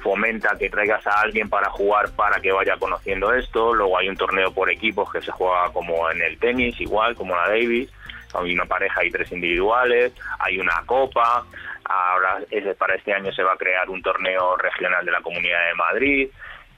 fomenta 0.00 0.56
que 0.56 0.70
traigas 0.70 1.04
a 1.08 1.22
alguien 1.22 1.48
para 1.48 1.68
jugar 1.70 2.14
para 2.14 2.38
que 2.40 2.52
vaya 2.52 2.76
conociendo 2.76 3.34
esto. 3.34 3.74
Luego 3.74 3.98
hay 3.98 4.08
un 4.08 4.16
torneo 4.16 4.52
por 4.52 4.70
equipos 4.70 5.10
que 5.10 5.20
se 5.20 5.32
juega 5.32 5.72
como 5.72 6.08
en 6.08 6.22
el 6.22 6.38
tenis, 6.38 6.80
igual 6.80 7.16
como 7.16 7.34
la 7.34 7.48
Davis. 7.48 7.90
Hay 8.38 8.54
una 8.54 8.66
pareja 8.66 9.04
y 9.04 9.10
tres 9.10 9.30
individuales. 9.32 10.12
Hay 10.38 10.58
una 10.58 10.82
copa. 10.86 11.44
Ahora 11.84 12.38
es- 12.50 12.76
para 12.76 12.94
este 12.94 13.12
año 13.12 13.32
se 13.32 13.42
va 13.42 13.52
a 13.52 13.56
crear 13.56 13.88
un 13.88 14.02
torneo 14.02 14.56
regional 14.56 15.04
de 15.04 15.12
la 15.12 15.20
Comunidad 15.20 15.66
de 15.68 15.74
Madrid. 15.74 16.28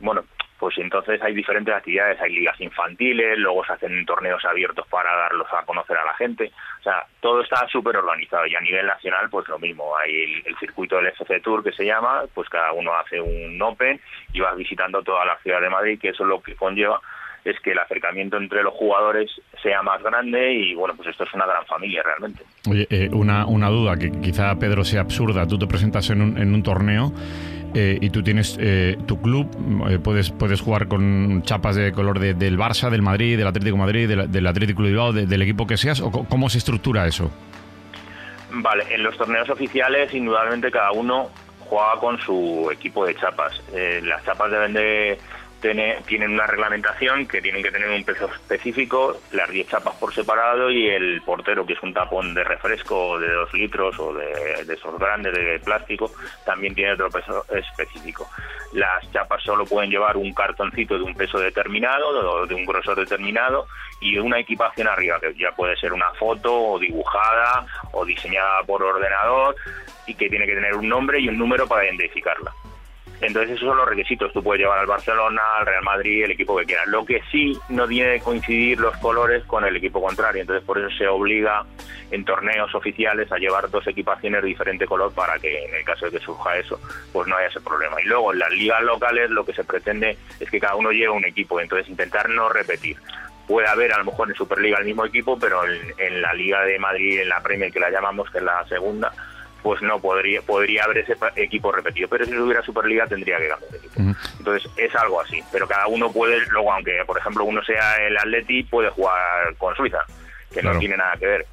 Bueno, 0.00 0.24
pues 0.58 0.76
entonces 0.78 1.22
hay 1.22 1.34
diferentes 1.34 1.72
actividades, 1.72 2.20
hay 2.20 2.34
ligas 2.34 2.60
infantiles, 2.60 3.38
luego 3.38 3.64
se 3.64 3.74
hacen 3.74 4.04
torneos 4.04 4.44
abiertos 4.44 4.86
para 4.88 5.14
darlos 5.14 5.46
a 5.52 5.64
conocer 5.64 5.96
a 5.96 6.04
la 6.04 6.14
gente. 6.14 6.50
O 6.80 6.82
sea, 6.82 7.06
todo 7.20 7.42
está 7.42 7.66
súper 7.68 7.96
organizado 7.96 8.44
y 8.46 8.56
a 8.56 8.60
nivel 8.60 8.86
nacional 8.86 9.30
pues 9.30 9.46
lo 9.48 9.58
mismo. 9.58 9.96
Hay 9.96 10.42
el, 10.44 10.56
circuito 10.58 10.96
del 10.96 11.06
FC 11.06 11.40
Tour 11.40 11.62
que 11.62 11.72
se 11.72 11.84
llama, 11.84 12.24
pues 12.34 12.48
cada 12.48 12.72
uno 12.72 12.92
hace 12.94 13.20
un 13.20 13.60
Open 13.62 14.00
y 14.32 14.40
vas 14.40 14.56
visitando 14.56 15.02
toda 15.02 15.24
la 15.24 15.38
ciudad 15.38 15.60
de 15.60 15.70
Madrid, 15.70 16.00
que 16.00 16.08
eso 16.08 16.24
lo 16.24 16.42
que 16.42 16.56
conlleva 16.56 17.00
es 17.44 17.58
que 17.60 17.72
el 17.72 17.78
acercamiento 17.78 18.36
entre 18.36 18.62
los 18.62 18.74
jugadores 18.74 19.30
sea 19.62 19.82
más 19.82 20.02
grande 20.02 20.52
y 20.54 20.74
bueno, 20.74 20.94
pues 20.96 21.08
esto 21.08 21.24
es 21.24 21.32
una 21.34 21.46
gran 21.46 21.64
familia 21.66 22.02
realmente. 22.02 22.42
Oye, 22.68 22.86
eh, 22.90 23.08
una, 23.12 23.46
una 23.46 23.68
duda 23.68 23.96
que 23.96 24.10
quizá, 24.10 24.54
Pedro, 24.56 24.84
sea 24.84 25.00
absurda. 25.02 25.46
Tú 25.46 25.58
te 25.58 25.66
presentas 25.66 26.10
en 26.10 26.22
un, 26.22 26.38
en 26.38 26.52
un 26.54 26.62
torneo 26.62 27.12
eh, 27.74 27.98
y 28.00 28.10
tú 28.10 28.22
tienes 28.22 28.56
eh, 28.60 28.96
tu 29.06 29.20
club, 29.20 29.48
eh, 29.90 29.98
puedes, 29.98 30.30
puedes 30.30 30.60
jugar 30.60 30.88
con 30.88 31.42
chapas 31.42 31.76
de 31.76 31.92
color 31.92 32.18
de- 32.18 32.34
del 32.34 32.58
Barça, 32.58 32.90
del 32.90 33.02
Madrid, 33.02 33.36
del 33.36 33.46
Atlético 33.46 33.76
de 33.76 33.82
Madrid, 33.82 34.08
del, 34.08 34.30
del 34.32 34.46
Atlético 34.46 34.82
de 34.82 34.88
Bilbao, 34.88 35.12
de- 35.12 35.26
del 35.26 35.42
equipo 35.42 35.66
que 35.66 35.76
seas, 35.76 36.00
o 36.00 36.10
cómo 36.10 36.48
se 36.48 36.58
estructura 36.58 37.06
eso. 37.06 37.30
Vale, 38.50 38.84
en 38.90 39.02
los 39.02 39.16
torneos 39.16 39.48
oficiales 39.50 40.12
indudablemente 40.14 40.70
cada 40.70 40.92
uno 40.92 41.28
juega 41.60 42.00
con 42.00 42.18
su 42.20 42.70
equipo 42.72 43.04
de 43.04 43.14
chapas. 43.14 43.62
Las 44.02 44.24
chapas 44.24 44.50
deben 44.50 44.72
de 44.72 45.18
tiene- 45.60 45.98
tienen 46.06 46.32
una 46.32 46.46
reglamentación 46.46 47.26
que 47.26 47.40
tienen 47.42 47.62
que 47.62 47.70
tener 47.70 47.88
un 47.90 48.04
peso 48.04 48.26
específico, 48.32 49.20
las 49.32 49.50
10 49.50 49.68
chapas 49.68 49.94
por 49.96 50.14
separado 50.14 50.70
y 50.70 50.88
el 50.88 51.20
portero, 51.22 51.66
que 51.66 51.72
es 51.74 51.82
un 51.82 51.92
tapón 51.94 52.34
de 52.34 52.44
refresco 52.44 53.18
de 53.18 53.30
2 53.32 53.52
litros 53.54 53.98
o 53.98 54.12
de, 54.14 54.64
de 54.64 54.74
esos 54.74 54.98
grandes 54.98 55.32
de 55.34 55.58
plástico, 55.60 56.10
también 56.44 56.74
tiene 56.74 56.92
otro 56.92 57.10
peso 57.10 57.44
específico. 57.54 58.28
Las 58.72 59.10
chapas 59.12 59.42
solo 59.42 59.64
pueden 59.64 59.90
llevar 59.90 60.16
un 60.16 60.32
cartoncito 60.34 60.96
de 60.98 61.04
un 61.04 61.14
peso 61.14 61.38
determinado, 61.38 62.46
de 62.46 62.54
un 62.54 62.66
grosor 62.66 62.96
determinado, 62.98 63.66
y 64.00 64.18
una 64.18 64.38
equipación 64.38 64.86
arriba, 64.88 65.18
que 65.18 65.34
ya 65.34 65.50
puede 65.52 65.74
ser 65.76 65.92
una 65.92 66.10
foto 66.14 66.54
o 66.54 66.78
dibujada 66.78 67.66
o 67.92 68.04
diseñada 68.04 68.62
por 68.64 68.82
ordenador, 68.82 69.56
y 70.06 70.14
que 70.14 70.28
tiene 70.28 70.46
que 70.46 70.54
tener 70.54 70.74
un 70.74 70.88
nombre 70.88 71.18
y 71.18 71.28
un 71.28 71.38
número 71.38 71.66
para 71.66 71.84
identificarla. 71.86 72.52
Entonces 73.20 73.56
esos 73.56 73.68
son 73.68 73.76
los 73.76 73.88
requisitos. 73.88 74.32
Tú 74.32 74.42
puedes 74.42 74.62
llevar 74.62 74.78
al 74.78 74.86
Barcelona, 74.86 75.42
al 75.58 75.66
Real 75.66 75.82
Madrid, 75.82 76.24
el 76.24 76.30
equipo 76.30 76.56
que 76.56 76.66
quieras. 76.66 76.86
Lo 76.86 77.04
que 77.04 77.20
sí 77.30 77.58
no 77.68 77.86
tiene 77.88 78.14
que 78.14 78.20
coincidir 78.20 78.78
los 78.78 78.96
colores 78.98 79.44
con 79.44 79.64
el 79.64 79.76
equipo 79.76 80.00
contrario. 80.00 80.42
Entonces 80.42 80.64
por 80.64 80.78
eso 80.78 80.88
se 80.96 81.06
obliga 81.08 81.64
en 82.10 82.24
torneos 82.24 82.74
oficiales 82.74 83.30
a 83.32 83.38
llevar 83.38 83.68
dos 83.70 83.86
equipaciones 83.86 84.42
de 84.42 84.48
diferente 84.48 84.86
color 84.86 85.12
para 85.12 85.38
que 85.38 85.64
en 85.64 85.74
el 85.74 85.84
caso 85.84 86.06
de 86.06 86.12
que 86.12 86.24
surja 86.24 86.56
eso, 86.56 86.80
pues 87.12 87.26
no 87.26 87.36
haya 87.36 87.48
ese 87.48 87.60
problema. 87.60 88.00
Y 88.00 88.06
luego 88.06 88.32
en 88.32 88.38
las 88.38 88.50
ligas 88.50 88.82
locales 88.82 89.30
lo 89.30 89.44
que 89.44 89.52
se 89.52 89.64
pretende 89.64 90.16
es 90.38 90.50
que 90.50 90.60
cada 90.60 90.76
uno 90.76 90.90
lleve 90.92 91.10
un 91.10 91.24
equipo. 91.24 91.60
Entonces 91.60 91.88
intentar 91.88 92.28
no 92.28 92.48
repetir. 92.48 92.96
Puede 93.48 93.66
haber 93.66 93.92
a 93.94 93.98
lo 93.98 94.04
mejor 94.04 94.28
en 94.28 94.34
Superliga 94.34 94.78
el 94.78 94.84
mismo 94.84 95.06
equipo, 95.06 95.38
pero 95.38 95.64
en, 95.64 95.94
en 95.96 96.20
la 96.20 96.34
Liga 96.34 96.62
de 96.62 96.78
Madrid, 96.78 97.20
en 97.20 97.30
la 97.30 97.40
Premier 97.40 97.72
que 97.72 97.80
la 97.80 97.90
llamamos, 97.90 98.30
que 98.30 98.38
es 98.38 98.44
la 98.44 98.62
segunda, 98.66 99.10
pues 99.68 99.82
no 99.82 100.00
podría 100.00 100.40
podría 100.40 100.84
haber 100.84 100.96
ese 100.98 101.14
equipo 101.36 101.70
repetido. 101.70 102.08
Pero 102.08 102.24
si 102.24 102.34
hubiera 102.34 102.62
Superliga 102.62 103.06
tendría 103.06 103.36
que 103.36 103.48
cambiar 103.48 103.70
de 103.70 103.76
equipo. 103.76 104.00
Entonces 104.38 104.70
es 104.78 104.94
algo 104.96 105.20
así. 105.20 105.42
Pero 105.52 105.68
cada 105.68 105.86
uno 105.88 106.10
puede 106.10 106.38
luego 106.46 106.72
aunque 106.72 107.02
por 107.06 107.18
ejemplo 107.18 107.44
uno 107.44 107.62
sea 107.64 107.96
el 107.96 108.16
Atleti 108.16 108.62
puede 108.62 108.88
jugar 108.88 109.54
con 109.58 109.76
Suiza 109.76 109.98
que 110.50 110.60
Claro. 110.60 110.74
no 110.76 110.80
tiene 110.80 110.96
nada 110.96 111.14
que 111.18 111.26
ver. 111.26 111.46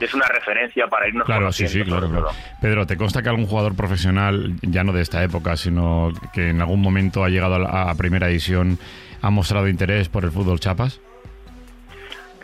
Es 0.00 0.14
una 0.14 0.26
referencia 0.26 0.86
para 0.88 1.06
irnos 1.06 1.26
Claro, 1.26 1.52
sí, 1.52 1.68
sí, 1.68 1.82
claro, 1.84 2.08
claro. 2.08 2.28
Pedro, 2.62 2.86
¿te 2.86 2.96
consta 2.96 3.22
que 3.22 3.28
algún 3.28 3.46
jugador 3.46 3.74
profesional, 3.76 4.54
ya 4.62 4.84
no 4.84 4.92
de 4.94 5.02
esta 5.02 5.22
época, 5.22 5.56
sino 5.58 6.12
que 6.32 6.48
en 6.48 6.60
algún 6.62 6.80
momento 6.80 7.24
ha 7.24 7.28
llegado 7.28 7.56
a, 7.56 7.58
la- 7.58 7.90
a 7.90 7.94
primera 7.94 8.26
división, 8.28 8.78
ha 9.20 9.28
mostrado 9.30 9.68
interés 9.68 10.08
por 10.08 10.24
el 10.24 10.32
fútbol 10.32 10.60
chapas? 10.60 11.00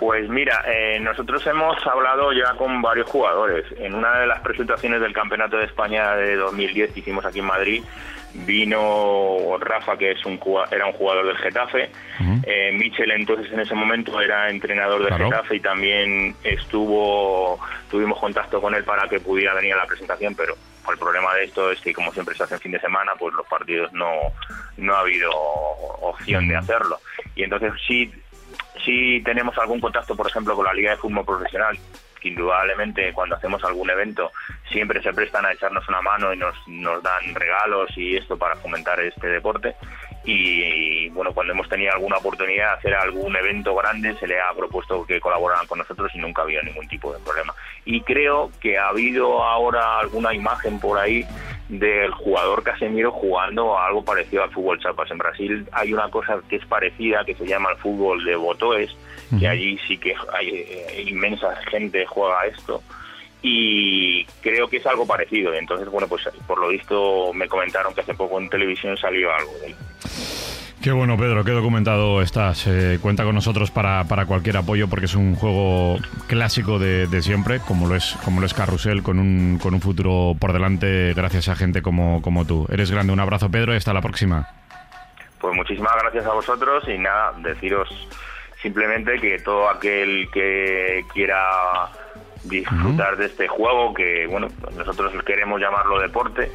Pues 0.00 0.26
mira, 0.30 0.64
eh, 0.66 0.98
nosotros 0.98 1.46
hemos 1.46 1.76
hablado 1.86 2.32
ya 2.32 2.54
con 2.54 2.80
varios 2.80 3.06
jugadores. 3.10 3.66
En 3.76 3.94
una 3.94 4.18
de 4.20 4.26
las 4.26 4.40
presentaciones 4.40 5.02
del 5.02 5.12
Campeonato 5.12 5.58
de 5.58 5.66
España 5.66 6.16
de 6.16 6.36
2010 6.36 6.92
que 6.92 7.00
hicimos 7.00 7.22
aquí 7.26 7.40
en 7.40 7.44
Madrid, 7.44 7.84
vino 8.32 9.58
Rafa, 9.60 9.98
que 9.98 10.12
es 10.12 10.24
un 10.24 10.40
era 10.70 10.86
un 10.86 10.92
jugador 10.94 11.26
del 11.26 11.36
Getafe. 11.36 11.90
Eh, 12.44 12.72
Michel 12.72 13.10
entonces 13.10 13.52
en 13.52 13.60
ese 13.60 13.74
momento 13.74 14.18
era 14.22 14.48
entrenador 14.48 15.00
del 15.00 15.08
Claro. 15.08 15.26
Getafe 15.26 15.56
y 15.56 15.60
también 15.60 16.34
estuvo, 16.44 17.60
tuvimos 17.90 18.18
contacto 18.18 18.58
con 18.58 18.74
él 18.74 18.84
para 18.84 19.06
que 19.06 19.20
pudiera 19.20 19.52
venir 19.52 19.74
a 19.74 19.78
la 19.78 19.86
presentación, 19.86 20.34
pero 20.34 20.54
el 20.90 20.96
problema 20.96 21.34
de 21.34 21.44
esto 21.44 21.70
es 21.70 21.78
que 21.82 21.92
como 21.92 22.10
siempre 22.12 22.34
se 22.34 22.44
hace 22.44 22.54
en 22.54 22.60
fin 22.60 22.72
de 22.72 22.80
semana, 22.80 23.12
pues 23.18 23.34
los 23.34 23.46
partidos 23.46 23.92
no, 23.92 24.10
no 24.78 24.94
ha 24.94 25.00
habido 25.00 25.30
opción 26.00 26.48
de 26.48 26.56
hacerlo. 26.56 26.98
Y 27.36 27.42
entonces 27.42 27.72
sí 27.86 28.10
sí 28.84 29.22
tenemos 29.24 29.56
algún 29.58 29.80
contacto, 29.80 30.16
por 30.16 30.26
ejemplo, 30.26 30.54
con 30.54 30.64
la 30.64 30.74
Liga 30.74 30.90
de 30.90 30.96
Fútbol 30.96 31.24
Profesional, 31.24 31.78
que 32.20 32.28
indudablemente 32.28 33.12
cuando 33.12 33.36
hacemos 33.36 33.62
algún 33.64 33.90
evento 33.90 34.30
siempre 34.70 35.02
se 35.02 35.12
prestan 35.12 35.46
a 35.46 35.52
echarnos 35.52 35.88
una 35.88 36.02
mano 36.02 36.32
y 36.32 36.36
nos, 36.36 36.54
nos 36.68 37.02
dan 37.02 37.34
regalos 37.34 37.90
y 37.96 38.16
esto 38.16 38.36
para 38.36 38.56
fomentar 38.56 39.00
este 39.00 39.26
deporte. 39.26 39.74
Y, 40.24 41.08
bueno, 41.10 41.32
cuando 41.32 41.54
hemos 41.54 41.68
tenido 41.68 41.92
alguna 41.92 42.18
oportunidad 42.18 42.72
de 42.72 42.78
hacer 42.78 42.94
algún 42.94 43.34
evento 43.36 43.74
grande, 43.74 44.14
se 44.18 44.26
le 44.26 44.38
ha 44.38 44.52
propuesto 44.54 45.06
que 45.06 45.18
colaboraran 45.18 45.66
con 45.66 45.78
nosotros 45.78 46.10
y 46.14 46.18
nunca 46.18 46.42
ha 46.42 46.44
habido 46.44 46.62
ningún 46.62 46.86
tipo 46.88 47.12
de 47.12 47.18
problema. 47.20 47.54
Y 47.86 48.02
creo 48.02 48.50
que 48.60 48.78
ha 48.78 48.88
habido 48.88 49.42
ahora 49.42 49.98
alguna 49.98 50.34
imagen 50.34 50.78
por 50.78 50.98
ahí 50.98 51.26
del 51.70 52.10
jugador 52.10 52.62
Casemiro 52.64 53.12
jugando 53.12 53.78
a 53.78 53.86
algo 53.86 54.04
parecido 54.04 54.42
al 54.42 54.50
fútbol 54.50 54.80
chapas. 54.80 55.10
En 55.10 55.18
Brasil 55.18 55.66
hay 55.72 55.92
una 55.92 56.10
cosa 56.10 56.40
que 56.48 56.56
es 56.56 56.66
parecida 56.66 57.24
que 57.24 57.34
se 57.34 57.46
llama 57.46 57.70
el 57.70 57.76
fútbol 57.78 58.24
de 58.24 58.34
botoes, 58.34 58.90
que 59.38 59.46
allí 59.46 59.78
sí 59.86 59.96
que 59.96 60.14
hay 60.32 60.48
eh, 60.48 61.04
inmensa 61.06 61.54
gente 61.70 62.04
juega 62.06 62.46
esto 62.46 62.82
y 63.42 64.24
creo 64.42 64.68
que 64.68 64.78
es 64.78 64.86
algo 64.86 65.06
parecido. 65.06 65.54
Entonces, 65.54 65.88
bueno, 65.88 66.08
pues 66.08 66.28
por 66.46 66.58
lo 66.58 66.68
visto 66.68 67.32
me 67.32 67.48
comentaron 67.48 67.94
que 67.94 68.00
hace 68.00 68.14
poco 68.14 68.40
en 68.40 68.50
televisión 68.50 68.96
salió 68.96 69.32
algo 69.32 69.52
de 69.60 69.68
él. 69.68 69.76
Qué 70.82 70.92
bueno, 70.92 71.18
Pedro, 71.18 71.44
qué 71.44 71.50
documentado 71.50 72.22
estás. 72.22 72.66
Eh, 72.66 72.98
cuenta 73.02 73.24
con 73.24 73.34
nosotros 73.34 73.70
para, 73.70 74.04
para 74.04 74.24
cualquier 74.24 74.56
apoyo 74.56 74.88
porque 74.88 75.04
es 75.04 75.14
un 75.14 75.34
juego 75.34 75.98
clásico 76.26 76.78
de, 76.78 77.06
de 77.06 77.20
siempre, 77.20 77.60
como 77.60 77.86
lo 77.86 77.96
es 77.96 78.16
como 78.24 78.40
lo 78.40 78.46
es 78.46 78.54
Carrusel, 78.54 79.02
con 79.02 79.18
un, 79.18 79.58
con 79.62 79.74
un 79.74 79.82
futuro 79.82 80.34
por 80.40 80.54
delante 80.54 81.12
gracias 81.12 81.50
a 81.50 81.54
gente 81.54 81.82
como, 81.82 82.22
como 82.22 82.46
tú. 82.46 82.66
Eres 82.72 82.90
grande, 82.90 83.12
un 83.12 83.20
abrazo, 83.20 83.50
Pedro, 83.50 83.74
y 83.74 83.76
hasta 83.76 83.92
la 83.92 84.00
próxima. 84.00 84.48
Pues 85.38 85.54
muchísimas 85.54 85.92
gracias 86.00 86.24
a 86.24 86.32
vosotros 86.32 86.82
y 86.88 86.96
nada, 86.96 87.34
deciros 87.42 88.08
simplemente 88.62 89.20
que 89.20 89.38
todo 89.40 89.68
aquel 89.68 90.30
que 90.32 91.04
quiera 91.12 91.90
disfrutar 92.44 93.18
de 93.18 93.26
este 93.26 93.48
juego, 93.48 93.92
que 93.92 94.26
bueno, 94.28 94.48
nosotros 94.78 95.12
queremos 95.24 95.60
llamarlo 95.60 96.00
deporte, 96.00 96.50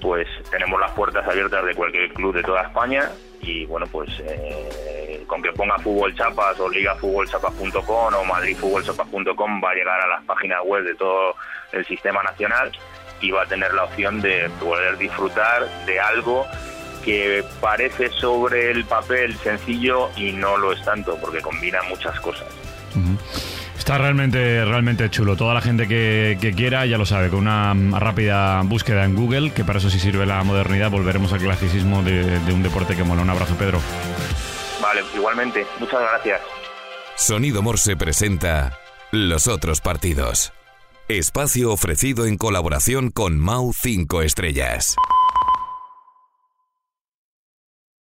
pues 0.00 0.26
tenemos 0.50 0.80
las 0.80 0.90
puertas 0.90 1.24
abiertas 1.28 1.64
de 1.64 1.76
cualquier 1.76 2.12
club 2.12 2.34
de 2.34 2.42
toda 2.42 2.62
España 2.62 3.08
y 3.42 3.66
bueno, 3.66 3.86
pues 3.90 4.10
eh, 4.20 5.24
con 5.26 5.42
que 5.42 5.52
ponga 5.52 5.78
fútbol 5.78 6.14
chapas 6.14 6.58
o 6.60 6.68
ligafutbolchapas.com 6.68 8.14
o 8.14 8.24
madridfutbolchapas.com 8.24 9.60
va 9.62 9.70
a 9.70 9.74
llegar 9.74 10.00
a 10.00 10.06
las 10.08 10.24
páginas 10.24 10.60
web 10.64 10.84
de 10.84 10.94
todo 10.94 11.34
el 11.72 11.84
sistema 11.86 12.22
nacional 12.22 12.72
y 13.20 13.30
va 13.30 13.42
a 13.42 13.46
tener 13.46 13.74
la 13.74 13.84
opción 13.84 14.20
de 14.20 14.50
poder 14.60 14.96
disfrutar 14.98 15.68
de 15.86 16.00
algo 16.00 16.46
que 17.04 17.44
parece 17.60 18.10
sobre 18.10 18.70
el 18.70 18.84
papel 18.84 19.36
sencillo 19.38 20.10
y 20.16 20.32
no 20.32 20.56
lo 20.56 20.72
es 20.72 20.84
tanto 20.84 21.16
porque 21.20 21.40
combina 21.40 21.82
muchas 21.88 22.18
cosas. 22.20 22.48
Está 23.88 23.96
realmente, 23.96 24.66
realmente 24.66 25.08
chulo. 25.08 25.34
Toda 25.34 25.54
la 25.54 25.62
gente 25.62 25.88
que, 25.88 26.36
que 26.38 26.52
quiera 26.52 26.84
ya 26.84 26.98
lo 26.98 27.06
sabe, 27.06 27.30
con 27.30 27.38
una 27.38 27.72
mm, 27.72 27.94
rápida 27.94 28.60
búsqueda 28.60 29.06
en 29.06 29.16
Google, 29.16 29.50
que 29.54 29.64
para 29.64 29.78
eso 29.78 29.88
sí 29.88 29.98
sirve 29.98 30.26
la 30.26 30.44
modernidad, 30.44 30.90
volveremos 30.90 31.32
al 31.32 31.40
clasicismo 31.40 32.02
de, 32.02 32.38
de 32.38 32.52
un 32.52 32.62
deporte 32.62 32.94
que 32.94 33.02
mola. 33.02 33.22
Un 33.22 33.30
abrazo, 33.30 33.54
Pedro. 33.54 33.80
Vale, 34.82 35.00
igualmente, 35.14 35.66
muchas 35.80 36.02
gracias. 36.02 36.42
Sonido 37.16 37.62
Morse 37.62 37.96
presenta 37.96 38.78
Los 39.10 39.48
otros 39.48 39.80
partidos. 39.80 40.52
Espacio 41.08 41.72
ofrecido 41.72 42.26
en 42.26 42.36
colaboración 42.36 43.10
con 43.10 43.38
Mau 43.38 43.72
5 43.72 44.20
Estrellas. 44.20 44.96